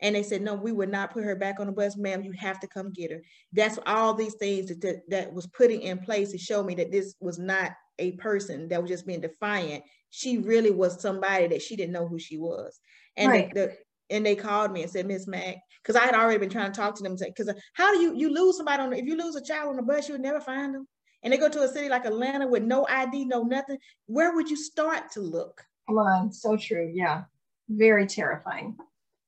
[0.00, 2.24] And they said, no, we would not put her back on the bus, ma'am.
[2.24, 3.22] You have to come get her.
[3.52, 6.90] That's all these things that, that, that was putting in place to show me that
[6.90, 7.70] this was not
[8.00, 9.84] a person that was just being defiant.
[10.10, 12.80] She really was somebody that she didn't know who she was.
[13.16, 13.54] And right.
[13.54, 13.76] the,
[14.10, 16.76] and they called me and said, Miss Mack, because I had already been trying to
[16.80, 17.16] talk to them.
[17.16, 19.70] Because uh, how do you you lose somebody on the, if you lose a child
[19.70, 20.86] on the bus, you would never find them.
[21.22, 23.78] And they go to a city like Atlanta with no ID, no nothing.
[24.06, 25.64] Where would you start to look?
[25.88, 26.90] Come on, so true.
[26.94, 27.24] Yeah,
[27.68, 28.76] very terrifying.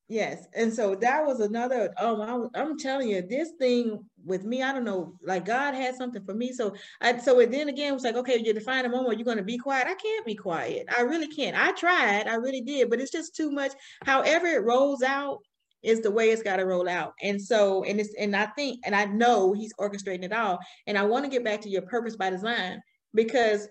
[0.09, 1.93] Yes, and so that was another.
[1.99, 5.15] Um, I, am telling you, this thing with me, I don't know.
[5.23, 6.53] Like God had something for me.
[6.53, 9.19] So I, so it then again was like, okay, you define a moment.
[9.19, 9.87] You're going to be quiet.
[9.87, 10.87] I can't be quiet.
[10.97, 11.57] I really can't.
[11.57, 12.29] I tried.
[12.29, 13.73] I really did, but it's just too much.
[14.05, 15.39] However it rolls out
[15.83, 17.15] is the way it's got to roll out.
[17.23, 20.59] And so, and it's, and I think, and I know He's orchestrating it all.
[20.87, 22.83] And I want to get back to your purpose by design
[23.15, 23.69] because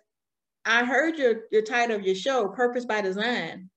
[0.65, 3.69] I heard your your title of your show, Purpose by Design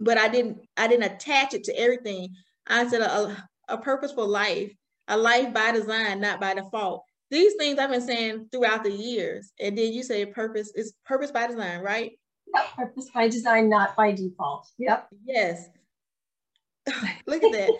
[0.00, 2.34] but I didn't I didn't attach it to everything.
[2.66, 4.72] I said a, a purposeful life,
[5.08, 7.04] a life by design, not by default.
[7.30, 11.30] These things I've been saying throughout the years, and then you say purpose is purpose
[11.30, 12.12] by design, right?
[12.54, 14.68] Yep, purpose by design, not by default.
[14.78, 15.08] Yep.
[15.24, 15.68] Yes.
[17.26, 17.70] Look at that.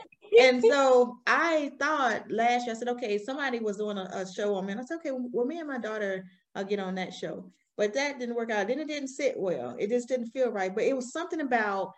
[0.40, 4.54] and so I thought last year, I said, okay, somebody was doing a, a show
[4.54, 4.72] on me.
[4.72, 6.24] And I said, okay, well, me and my daughter,
[6.54, 7.52] I'll get on that show.
[7.76, 8.68] But that didn't work out.
[8.68, 9.74] Then it didn't sit well.
[9.78, 10.74] It just didn't feel right.
[10.74, 11.92] But it was something about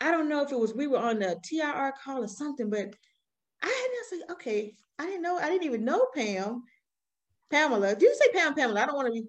[0.00, 2.94] I don't know if it was we were on the TIR call or something, but
[3.62, 6.62] I had to say, okay, I didn't know, I didn't even know Pam.
[7.50, 7.96] Pamela.
[7.96, 8.82] Do you say Pam Pamela?
[8.82, 9.26] I don't want to be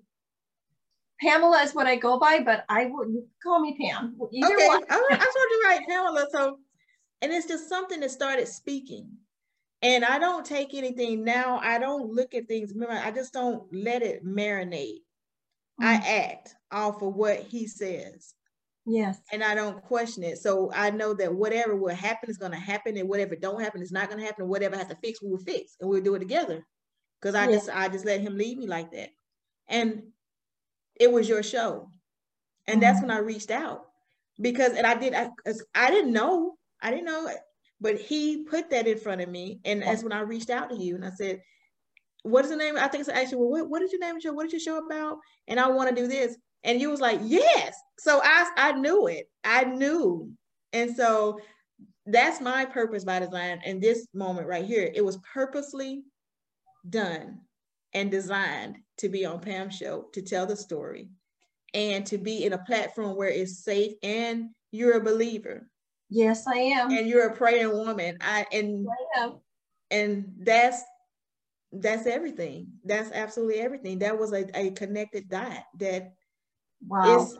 [1.21, 3.09] Pamela is what I go by, but I would
[3.43, 4.15] call me Pam.
[4.31, 4.83] Either okay, one.
[4.89, 6.27] I, I told you right, Pamela.
[6.31, 6.59] So,
[7.21, 9.09] and it's just something that started speaking.
[9.81, 11.59] And I don't take anything now.
[11.61, 12.73] I don't look at things.
[12.73, 15.01] Remember, I just don't let it marinate.
[15.81, 18.33] I act off of what he says.
[18.85, 19.19] Yes.
[19.31, 20.39] And I don't question it.
[20.39, 23.81] So I know that whatever will happen is going to happen, and whatever don't happen
[23.81, 24.43] is not going to happen.
[24.43, 26.65] And whatever has to fix, we will fix, and we'll do it together.
[27.21, 29.09] Because I just I just let him lead me like that.
[29.67, 30.03] And
[30.99, 31.91] it was your show,
[32.67, 32.81] and mm-hmm.
[32.81, 33.85] that's when I reached out
[34.41, 35.29] because and I did I
[35.75, 37.29] I didn't know I didn't know
[37.81, 40.75] but he put that in front of me, and that's when I reached out to
[40.75, 41.41] you and I said,
[42.23, 44.33] "What is the name?" I think it's actually, well, what what is your name show?
[44.33, 45.19] What is your show about?
[45.47, 49.07] And I want to do this, and you was like, "Yes." So I I knew
[49.07, 49.29] it.
[49.43, 50.31] I knew,
[50.73, 51.39] and so
[52.05, 53.61] that's my purpose by design.
[53.65, 56.03] In this moment right here, it was purposely
[56.89, 57.41] done
[57.93, 61.09] and designed to be on Pam show to tell the story
[61.73, 65.67] and to be in a platform where it's safe and you're a believer.
[66.09, 66.91] Yes, I am.
[66.91, 68.17] And you're a praying woman.
[68.21, 69.39] I and I am.
[69.91, 70.81] and that's
[71.71, 72.67] that's everything.
[72.83, 73.99] That's absolutely everything.
[73.99, 76.13] That was a, a connected dot that
[76.87, 77.21] wow.
[77.21, 77.37] is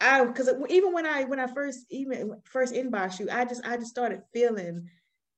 [0.00, 3.76] I because even when I when I first even first inbox you, I just I
[3.76, 4.88] just started feeling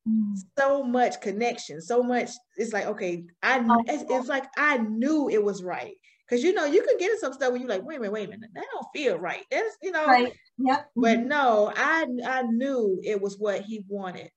[0.08, 0.34] mm.
[0.58, 2.30] so much connection, so much.
[2.56, 3.84] It's like okay, I oh.
[3.86, 5.94] it's, it's like I knew it was right.
[6.30, 8.12] Cause you know, you can get in some stuff where you're like, wait a minute,
[8.12, 9.44] wait a minute, that don't feel right.
[9.50, 10.32] That's you know, right.
[10.56, 10.86] Yep.
[10.96, 11.28] But mm-hmm.
[11.28, 14.30] no, I I knew it was what he wanted.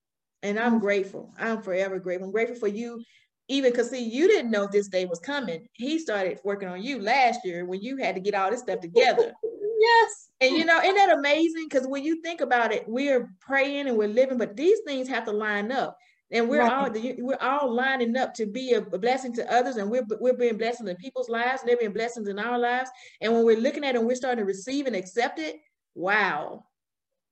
[0.43, 0.81] And I'm mm-hmm.
[0.81, 1.33] grateful.
[1.39, 2.27] I'm forever grateful.
[2.27, 3.01] I'm grateful for you,
[3.49, 5.67] even because see, you didn't know this day was coming.
[5.73, 8.81] He started working on you last year when you had to get all this stuff
[8.81, 9.33] together.
[9.79, 10.29] yes.
[10.41, 11.67] And you know, isn't that amazing?
[11.69, 15.25] Because when you think about it, we're praying and we're living, but these things have
[15.25, 15.97] to line up
[16.31, 16.71] and we're right.
[16.71, 20.57] all we're all lining up to be a blessing to others and we're we're being
[20.57, 22.89] blessings in people's lives and they're being blessings in our lives
[23.21, 25.57] and when we're looking at it and we're starting to receive and accept it
[25.95, 26.63] wow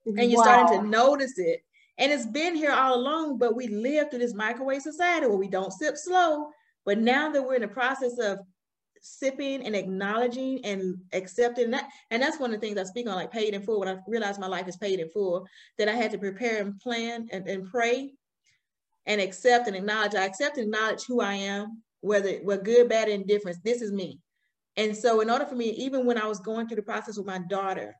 [0.05, 0.65] and you're wow.
[0.65, 1.61] starting to notice it
[1.97, 5.47] and it's been here all along but we live through this microwave society where we
[5.47, 6.49] don't sip slow
[6.85, 8.39] but now that we're in the process of
[9.01, 13.15] sipping and acknowledging and accepting that and that's one of the things i speak on
[13.15, 15.45] like paid in full when i realized my life is paid in full
[15.77, 18.11] that i had to prepare and plan and, and pray
[19.05, 20.15] and accept and acknowledge.
[20.15, 23.59] I accept and acknowledge who I am, whether what good, bad, and indifference.
[23.63, 24.19] This is me.
[24.77, 27.27] And so, in order for me, even when I was going through the process with
[27.27, 27.95] my daughter,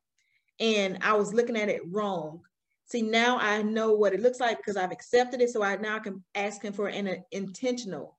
[0.59, 2.41] and I was looking at it wrong.
[2.87, 5.49] See, now I know what it looks like because I've accepted it.
[5.49, 8.17] So I now can ask him for an intentional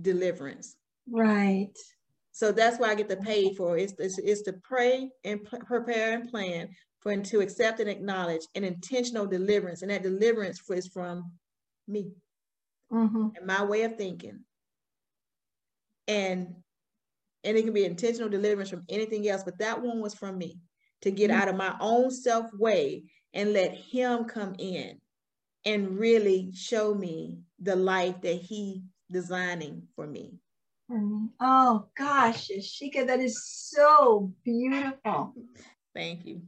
[0.00, 0.76] deliverance.
[1.10, 1.72] Right.
[2.32, 6.18] So that's why I get the pay for it's, it's, it's to pray and prepare
[6.18, 6.68] and plan
[7.00, 9.82] for and to accept and acknowledge an intentional deliverance.
[9.82, 11.32] And that deliverance is from
[11.86, 12.12] me
[12.92, 13.28] mm-hmm.
[13.36, 14.40] and my way of thinking.
[16.08, 16.56] And
[17.44, 20.58] and it can be intentional deliverance from anything else, but that one was from me
[21.02, 21.40] to get mm-hmm.
[21.40, 23.04] out of my own self way
[23.34, 25.00] and let him come in
[25.64, 30.34] and really show me the life that he designing for me.
[31.40, 35.34] Oh gosh, Shika, that is so beautiful.
[35.94, 36.42] Thank you.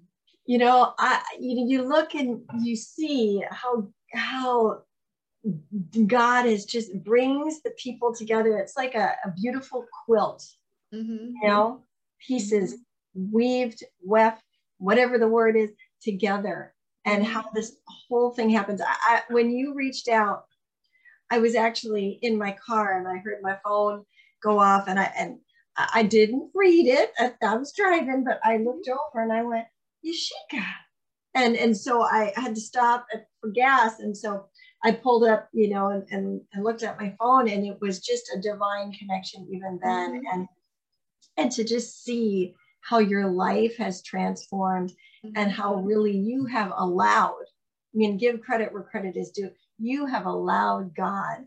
[0.47, 4.83] You know, I you, you look and you see how how
[6.07, 8.59] God is just brings the people together.
[8.59, 10.47] It's like a, a beautiful quilt,
[10.95, 11.33] mm-hmm.
[11.43, 11.83] you know,
[12.25, 13.33] pieces mm-hmm.
[13.33, 14.45] weaved, weft,
[14.79, 15.71] whatever the word is,
[16.03, 16.75] together,
[17.05, 17.57] and how mm-hmm.
[17.57, 18.81] this whole thing happens.
[18.81, 20.45] I, I, when you reached out,
[21.31, 24.05] I was actually in my car and I heard my phone
[24.43, 25.39] go off, and I and
[25.77, 27.13] I didn't read it.
[27.19, 29.67] I, I was driving, but I looked over and I went,
[30.05, 30.65] Yashica.
[31.35, 33.07] And, and so I had to stop
[33.41, 34.01] for gas.
[34.01, 34.47] And so
[34.83, 38.01] I pulled up, you know, and, and, and, looked at my phone and it was
[38.01, 40.17] just a divine connection even then.
[40.17, 40.27] Mm-hmm.
[40.33, 40.49] And
[41.37, 44.97] and to just see how your life has transformed mm-hmm.
[45.35, 47.45] And how really you have allowed,
[47.95, 49.51] I mean, give credit where credit is due.
[49.79, 51.47] You have allowed God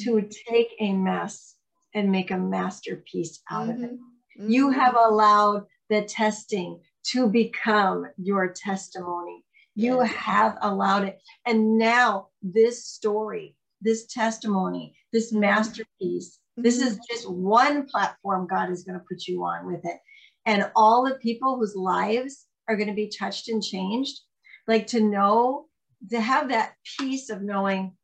[0.00, 0.52] to mm-hmm.
[0.52, 1.56] take a mess
[1.94, 3.92] and make a masterpiece out of it.
[3.92, 4.50] Mm-hmm.
[4.50, 9.44] You have allowed the testing to become your testimony.
[9.74, 11.20] You have allowed it.
[11.46, 15.40] And now, this story, this testimony, this mm-hmm.
[15.40, 16.62] masterpiece, mm-hmm.
[16.62, 19.98] this is just one platform God is going to put you on with it.
[20.46, 24.20] And all the people whose lives are going to be touched and changed,
[24.68, 25.66] like to know,
[26.10, 27.96] to have that peace of knowing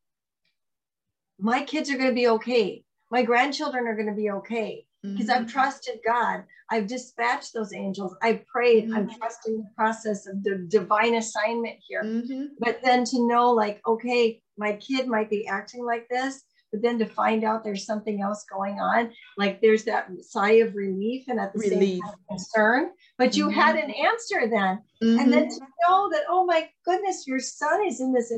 [1.39, 2.83] my kids are going to be okay.
[3.11, 5.45] My grandchildren are going to be okay because mm-hmm.
[5.45, 6.43] I've trusted God.
[6.69, 8.17] I've dispatched those angels.
[8.23, 8.87] I prayed.
[8.87, 8.97] Mm-hmm.
[8.97, 12.03] I'm trusting the process of the divine assignment here.
[12.03, 12.47] Mm-hmm.
[12.59, 16.43] But then to know, like, okay, my kid might be acting like this,
[16.73, 20.75] but then to find out there's something else going on, like there's that sigh of
[20.75, 21.79] relief and at the relief.
[21.79, 22.91] same time concern.
[23.19, 23.91] But you had mm-hmm.
[23.91, 24.83] an answer then.
[25.01, 25.59] And then mm-hmm.
[25.59, 28.33] to know that, oh my goodness, your son is in this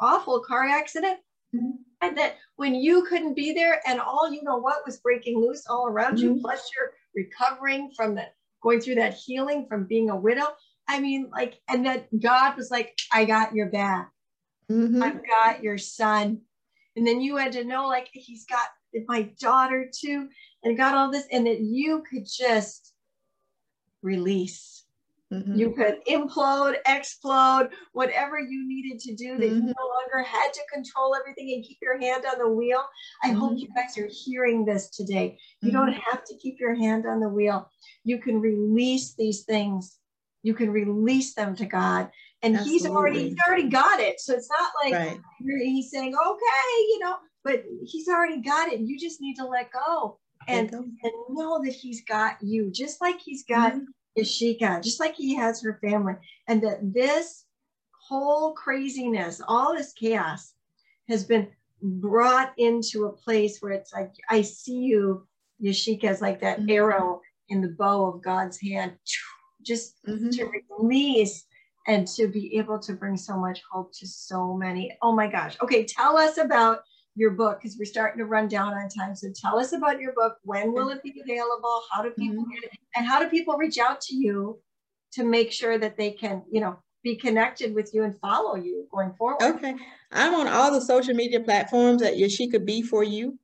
[0.00, 1.18] awful car accident.
[1.54, 1.70] Mm-hmm.
[2.00, 5.64] And that when you couldn't be there and all you know what was breaking loose
[5.68, 6.34] all around mm-hmm.
[6.34, 8.24] you, plus you're recovering from the
[8.62, 10.46] going through that healing from being a widow.
[10.88, 14.10] I mean, like, and that God was like, I got your back.
[14.70, 15.02] Mm-hmm.
[15.02, 16.40] I've got your son.
[16.96, 18.68] And then you had to know, like, he's got
[19.08, 20.28] my daughter too,
[20.62, 22.92] and got all this, and that you could just
[24.02, 24.84] release
[25.34, 25.54] Mm-hmm.
[25.54, 29.68] You could implode, explode, whatever you needed to do, that mm-hmm.
[29.68, 32.84] you no longer had to control everything and keep your hand on the wheel.
[33.22, 33.38] I mm-hmm.
[33.38, 35.38] hope you guys are hearing this today.
[35.60, 36.10] You don't mm-hmm.
[36.10, 37.68] have to keep your hand on the wheel.
[38.04, 39.98] You can release these things.
[40.42, 42.10] You can release them to God.
[42.44, 42.72] And Absolutely.
[42.72, 44.20] he's already he's already got it.
[44.20, 45.20] So it's not like right.
[45.40, 48.80] he's saying, okay, you know, but he's already got it.
[48.80, 53.18] You just need to let go and, and know that he's got you, just like
[53.20, 54.20] he's got mm-hmm.
[54.20, 56.14] Yashica, just like he has her family,
[56.48, 57.44] and that this
[58.08, 60.52] whole craziness, all this chaos
[61.08, 61.48] has been
[61.82, 65.26] brought into a place where it's like, I see you,
[65.62, 66.70] Yashica, as like that mm-hmm.
[66.70, 68.92] arrow in the bow of God's hand,
[69.62, 70.30] just mm-hmm.
[70.30, 71.44] to release
[71.86, 74.96] and to be able to bring so much hope to so many.
[75.02, 75.56] Oh my gosh.
[75.62, 76.80] Okay, tell us about
[77.16, 79.14] your book because we're starting to run down on time.
[79.14, 80.36] So tell us about your book.
[80.42, 81.82] When will it be available?
[81.90, 82.50] How do people mm-hmm.
[82.54, 82.70] get it?
[82.96, 84.58] And how do people reach out to you
[85.12, 88.88] to make sure that they can, you know, be connected with you and follow you
[88.92, 89.42] going forward?
[89.42, 89.74] Okay.
[90.10, 93.38] I'm on all the social media platforms at Yashica B for you.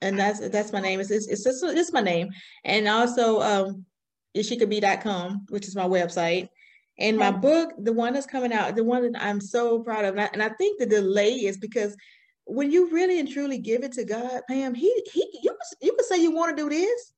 [0.00, 1.00] And that's that's my name.
[1.00, 2.28] It's it's, it's, it's my name.
[2.64, 3.84] And also um
[4.36, 6.48] yashicab.com, which is my website.
[6.98, 7.40] And my mm-hmm.
[7.40, 10.30] book, the one that's coming out, the one that I'm so proud of, and I,
[10.32, 11.94] and I think the delay is because
[12.44, 16.04] when you really and truly give it to God, Pam, he he you you can
[16.04, 17.12] say you want to do this.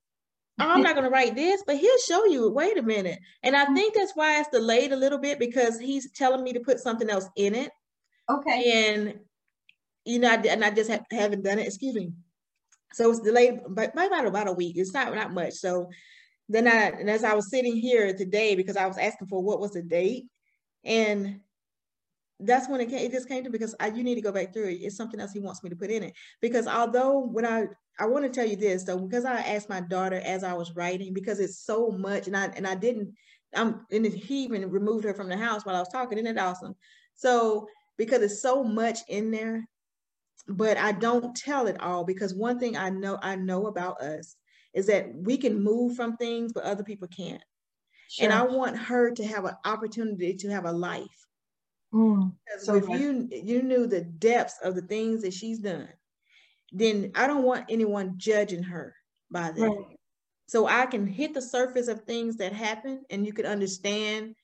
[0.59, 0.95] Oh, I'm not mm-hmm.
[0.95, 2.49] going to write this, but he'll show you.
[2.49, 3.75] Wait a minute, and I mm-hmm.
[3.75, 7.09] think that's why it's delayed a little bit because he's telling me to put something
[7.09, 7.71] else in it.
[8.29, 8.89] Okay.
[8.89, 9.19] And
[10.03, 11.67] you know, I, and I just have, haven't done it.
[11.67, 12.11] Excuse me.
[12.93, 14.77] So it's delayed by, by about about a week.
[14.77, 15.53] It's not not much.
[15.53, 15.89] So
[16.49, 19.59] then I and as I was sitting here today because I was asking for what
[19.59, 20.25] was the date,
[20.83, 21.39] and
[22.39, 24.51] that's when it came, it just came to because I, you need to go back
[24.51, 24.75] through it.
[24.81, 26.13] It's something else he wants me to put in it.
[26.41, 27.65] Because although when I
[27.99, 30.75] I want to tell you this though, because I asked my daughter as I was
[30.75, 33.13] writing, because it's so much, and I and I didn't.
[33.55, 36.17] I'm and he even removed her from the house while I was talking.
[36.17, 36.75] Isn't it awesome?
[37.13, 39.67] So because it's so much in there,
[40.47, 44.35] but I don't tell it all because one thing I know I know about us
[44.73, 47.43] is that we can move from things, but other people can't.
[48.07, 48.27] Sure.
[48.27, 51.27] And I want her to have an opportunity to have a life
[51.93, 55.89] Mm, so if you you knew the depths of the things that she's done,
[56.71, 58.95] then I don't want anyone judging her
[59.31, 59.71] by that.
[59.71, 59.99] Right.
[60.47, 64.35] So I can hit the surface of things that happen, and you can understand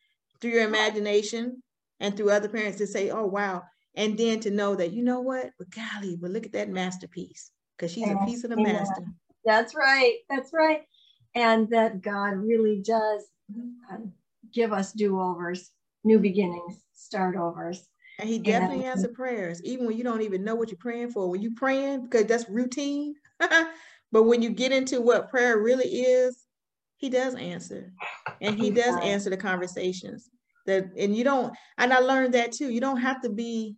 [0.41, 1.63] through your imagination
[1.99, 3.63] and through other parents to say, "Oh wow,"
[3.95, 7.51] and then to know that you know what, but golly, but look at that masterpiece
[7.77, 9.03] because she's a piece of the master.
[9.45, 10.17] That's right.
[10.29, 10.81] That's right.
[11.35, 13.25] And that God really does
[13.91, 13.97] uh,
[14.53, 15.71] give us do overs,
[16.03, 17.87] new beginnings start overs.
[18.17, 21.11] And he definitely and, answers prayers, even when you don't even know what you're praying
[21.11, 21.29] for.
[21.29, 23.15] When you're praying, because that's routine.
[24.11, 26.45] but when you get into what prayer really is,
[26.97, 27.91] he does answer.
[28.41, 30.29] And he does answer the conversations.
[30.65, 32.69] That and you don't, and I learned that too.
[32.69, 33.75] You don't have to be,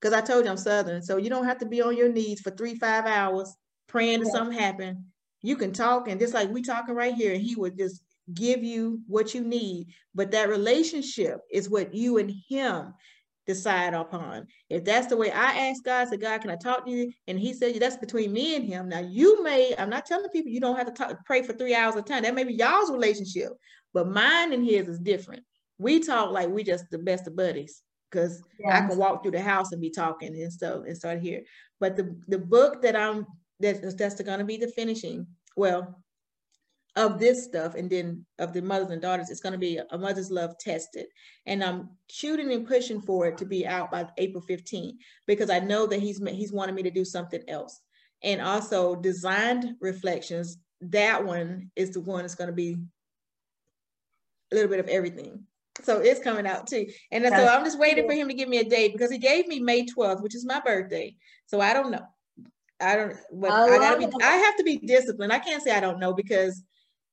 [0.00, 2.40] because I told you I'm Southern, so you don't have to be on your knees
[2.40, 3.54] for three, five hours
[3.88, 5.06] praying to something happen.
[5.42, 8.02] You can talk, and just like we talking right here, and he would just
[8.32, 9.88] give you what you need.
[10.14, 12.94] But that relationship is what you and him
[13.46, 14.46] decide upon.
[14.70, 17.12] If that's the way I ask God, say, God, can I talk to you?
[17.26, 18.88] And he said, that's between me and him.
[18.88, 21.74] Now you may, I'm not telling people you don't have to talk, pray for three
[21.74, 22.22] hours a time.
[22.22, 23.52] That may be y'all's relationship,
[23.92, 25.42] but mine and his is different.
[25.78, 28.84] We talk like we just the best of buddies because yes.
[28.84, 31.42] I can walk through the house and be talking and stuff and start here.
[31.80, 33.26] But the, the book that I'm,
[33.62, 35.26] that's, that's going to be the finishing,
[35.56, 36.02] well,
[36.96, 39.98] of this stuff and then of the mothers and daughters it's going to be a
[39.98, 41.06] mother's love tested.
[41.46, 45.58] And i'm shooting and pushing for it to be out by april 15 because i
[45.58, 47.80] know that he's he's wanted me to do something else.
[48.22, 52.76] And also designed reflections that one is the one that's going to be
[54.50, 55.44] a little bit of everything.
[55.82, 56.86] So it's coming out too.
[57.10, 59.46] And so i'm just waiting for him to give me a date because he gave
[59.46, 61.16] me may 12th which is my birthday.
[61.46, 62.06] So i don't know
[62.82, 65.32] I don't, but I, I gotta be, I have to be disciplined.
[65.32, 66.62] I can't say I don't know because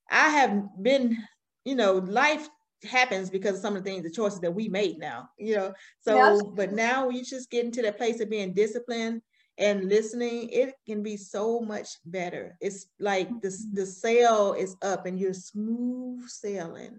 [0.10, 1.18] I have been,
[1.66, 2.48] you know, life
[2.90, 5.74] happens because of some of the things, the choices that we made now, you know.
[6.02, 6.42] So, yes.
[6.56, 9.22] but now you just get into that place of being disciplined
[9.60, 12.58] and listening, it can be so much better.
[12.62, 13.76] It's like the, mm-hmm.
[13.76, 16.98] the sail is up and you're smooth sailing.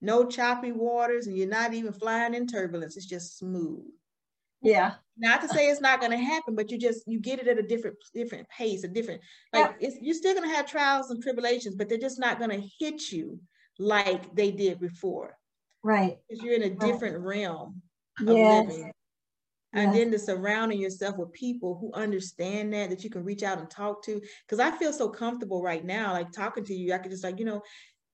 [0.00, 2.96] No choppy waters, and you're not even flying in turbulence.
[2.96, 3.84] It's just smooth.
[4.62, 4.94] Yeah.
[5.16, 7.58] Not to say it's not going to happen, but you just you get it at
[7.58, 9.20] a different different pace, a different
[9.52, 9.88] like yeah.
[9.88, 12.68] it's you're still going to have trials and tribulations, but they're just not going to
[12.78, 13.40] hit you
[13.78, 15.36] like they did before.
[15.82, 16.18] Right.
[16.28, 17.38] Because you're in a different right.
[17.38, 17.82] realm
[18.20, 18.66] of yes.
[18.66, 18.92] living.
[19.74, 23.58] And then to surrounding yourself with people who understand that, that you can reach out
[23.58, 24.20] and talk to.
[24.46, 26.94] Because I feel so comfortable right now, like talking to you.
[26.94, 27.62] I could just like, you know,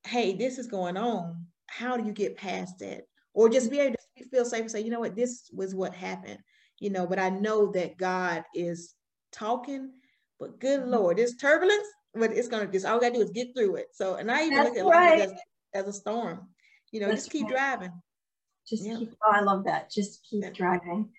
[0.05, 1.45] hey, this is going on.
[1.67, 3.03] How do you get past that?
[3.35, 5.93] Or just be able to feel safe and say, you know what, this was what
[5.93, 6.39] happened.
[6.79, 8.95] You know, but I know that God is
[9.31, 9.91] talking,
[10.39, 10.91] but good mm-hmm.
[10.91, 13.87] Lord, this turbulence, but it's gonna just all we gotta do is get through it.
[13.93, 15.19] So and I even That's look at right.
[15.19, 15.29] life
[15.73, 16.47] as, as, a storm.
[16.91, 17.53] You know, That's just keep right.
[17.53, 17.91] driving.
[18.67, 18.97] Just yeah.
[18.97, 19.91] keep oh, I love that.
[19.91, 20.51] Just keep yeah.
[20.51, 21.09] driving.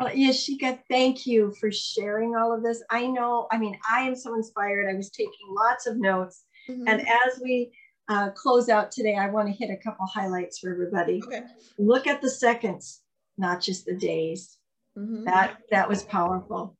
[0.00, 2.82] Well, Yashica, thank you for sharing all of this.
[2.90, 4.90] I know, I mean, I am so inspired.
[4.90, 6.44] I was taking lots of notes.
[6.68, 6.88] Mm-hmm.
[6.88, 7.70] And as we
[8.08, 11.22] uh, close out today, I want to hit a couple highlights for everybody.
[11.24, 11.42] Okay.
[11.78, 13.00] Look at the seconds,
[13.38, 14.58] not just the days.
[14.96, 15.24] Mm-hmm.
[15.24, 16.76] That that was powerful.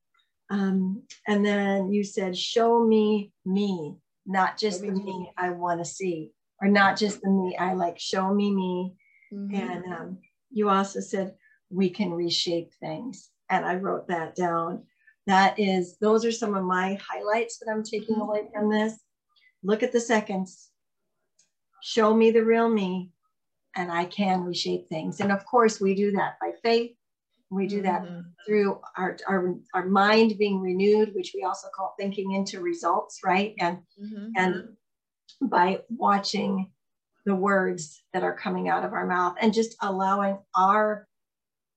[0.50, 3.96] Um, and then you said, "Show me me,
[4.26, 7.98] not just the me I want to see, or not just the me I like.
[7.98, 8.94] Show me me."
[9.32, 9.54] Mm-hmm.
[9.54, 10.18] And um,
[10.50, 11.34] you also said,
[11.70, 14.84] "We can reshape things," and I wrote that down.
[15.26, 18.28] That is, those are some of my highlights that I'm taking mm-hmm.
[18.28, 19.00] away from this.
[19.62, 20.70] Look at the seconds.
[21.86, 23.10] Show me the real me,
[23.76, 25.20] and I can reshape things.
[25.20, 26.96] And of course, we do that by faith
[27.54, 28.20] we do that mm-hmm.
[28.46, 33.54] through our, our, our mind being renewed, which we also call thinking into results, right?
[33.58, 34.28] And mm-hmm.
[34.36, 34.68] and
[35.42, 36.70] by watching
[37.24, 41.06] the words that are coming out of our mouth and just allowing our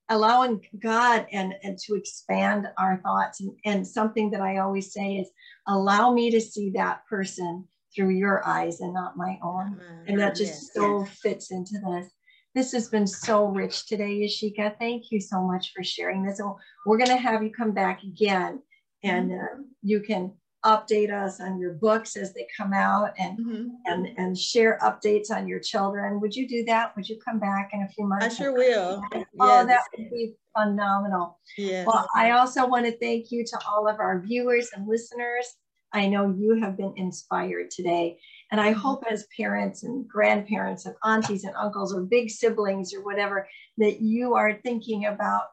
[0.09, 3.41] allowing God and, and to expand our thoughts.
[3.41, 5.29] And, and something that I always say is
[5.67, 7.67] allow me to see that person
[7.97, 9.71] through your eyes and not my own.
[9.71, 10.07] Mm-hmm.
[10.07, 11.19] And that just yes, so yes.
[11.19, 12.11] fits into this.
[12.53, 14.77] This has been so rich today, Yashica.
[14.79, 16.39] Thank you so much for sharing this.
[16.39, 16.53] And
[16.85, 18.61] we're going to have you come back again
[19.03, 20.33] and uh, you can
[20.65, 23.67] update us on your books as they come out and mm-hmm.
[23.85, 26.19] and and share updates on your children.
[26.19, 26.95] Would you do that?
[26.95, 28.25] Would you come back in a few months?
[28.25, 29.01] I sure will.
[29.13, 29.25] yes.
[29.39, 31.39] Oh, that would be phenomenal.
[31.57, 31.85] Yes.
[31.85, 35.55] Well, I also want to thank you to all of our viewers and listeners.
[35.93, 38.19] I know you have been inspired today.
[38.51, 43.03] And I hope as parents and grandparents and aunties and uncles or big siblings or
[43.03, 43.47] whatever,
[43.77, 45.43] that you are thinking about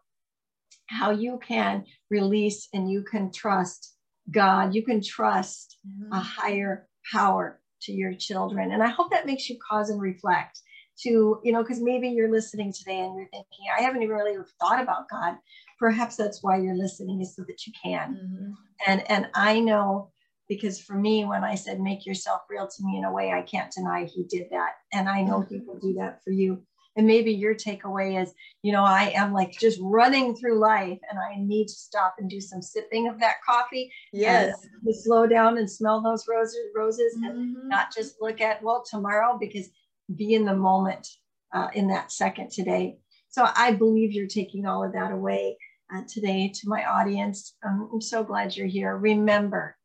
[0.86, 3.94] how you can release and you can trust
[4.31, 4.74] God.
[4.74, 6.12] You can trust mm-hmm.
[6.12, 8.73] a higher power to your children.
[8.73, 10.61] And I hope that makes you pause and reflect
[11.02, 14.36] to, you know, because maybe you're listening today and you're thinking, I haven't even really
[14.61, 15.36] thought about God.
[15.78, 18.15] Perhaps that's why you're listening is so that you can.
[18.15, 18.52] Mm-hmm.
[18.86, 20.12] And and I know
[20.49, 23.43] because for me when i said make yourself real to me in a way i
[23.43, 24.73] can't deny he did that.
[24.93, 26.62] And i know people do that for you.
[26.97, 31.19] And maybe your takeaway is you know i am like just running through life and
[31.19, 34.57] i need to stop and do some sipping of that coffee yes.
[34.87, 37.25] to slow down and smell those roses roses mm-hmm.
[37.25, 39.69] and not just look at well tomorrow because
[40.16, 41.09] be in the moment
[41.55, 42.97] uh, in that second today.
[43.31, 45.57] So i believe you're taking all of that away
[45.95, 47.57] uh, today to my audience.
[47.66, 48.97] Um, i'm so glad you're here.
[48.97, 49.77] Remember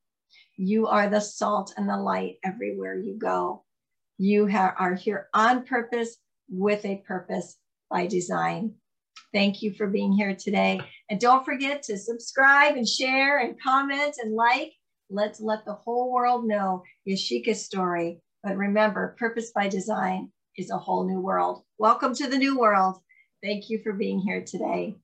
[0.60, 3.64] you are the salt and the light everywhere you go.
[4.18, 6.18] You ha- are here on purpose
[6.50, 7.56] with a purpose
[7.90, 8.74] by design.
[9.34, 10.82] Thank you for being here today.
[11.10, 14.74] And don't forget to subscribe and share and comment and like.
[15.10, 18.20] Let's let the whole world know Yashica's story.
[18.44, 21.64] But remember, purpose by design is a whole new world.
[21.78, 22.98] Welcome to the new world.
[23.42, 24.98] Thank you for being here today.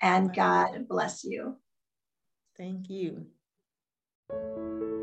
[0.00, 1.56] And God bless you.
[2.56, 3.26] Thank you.
[4.30, 5.01] Thank you.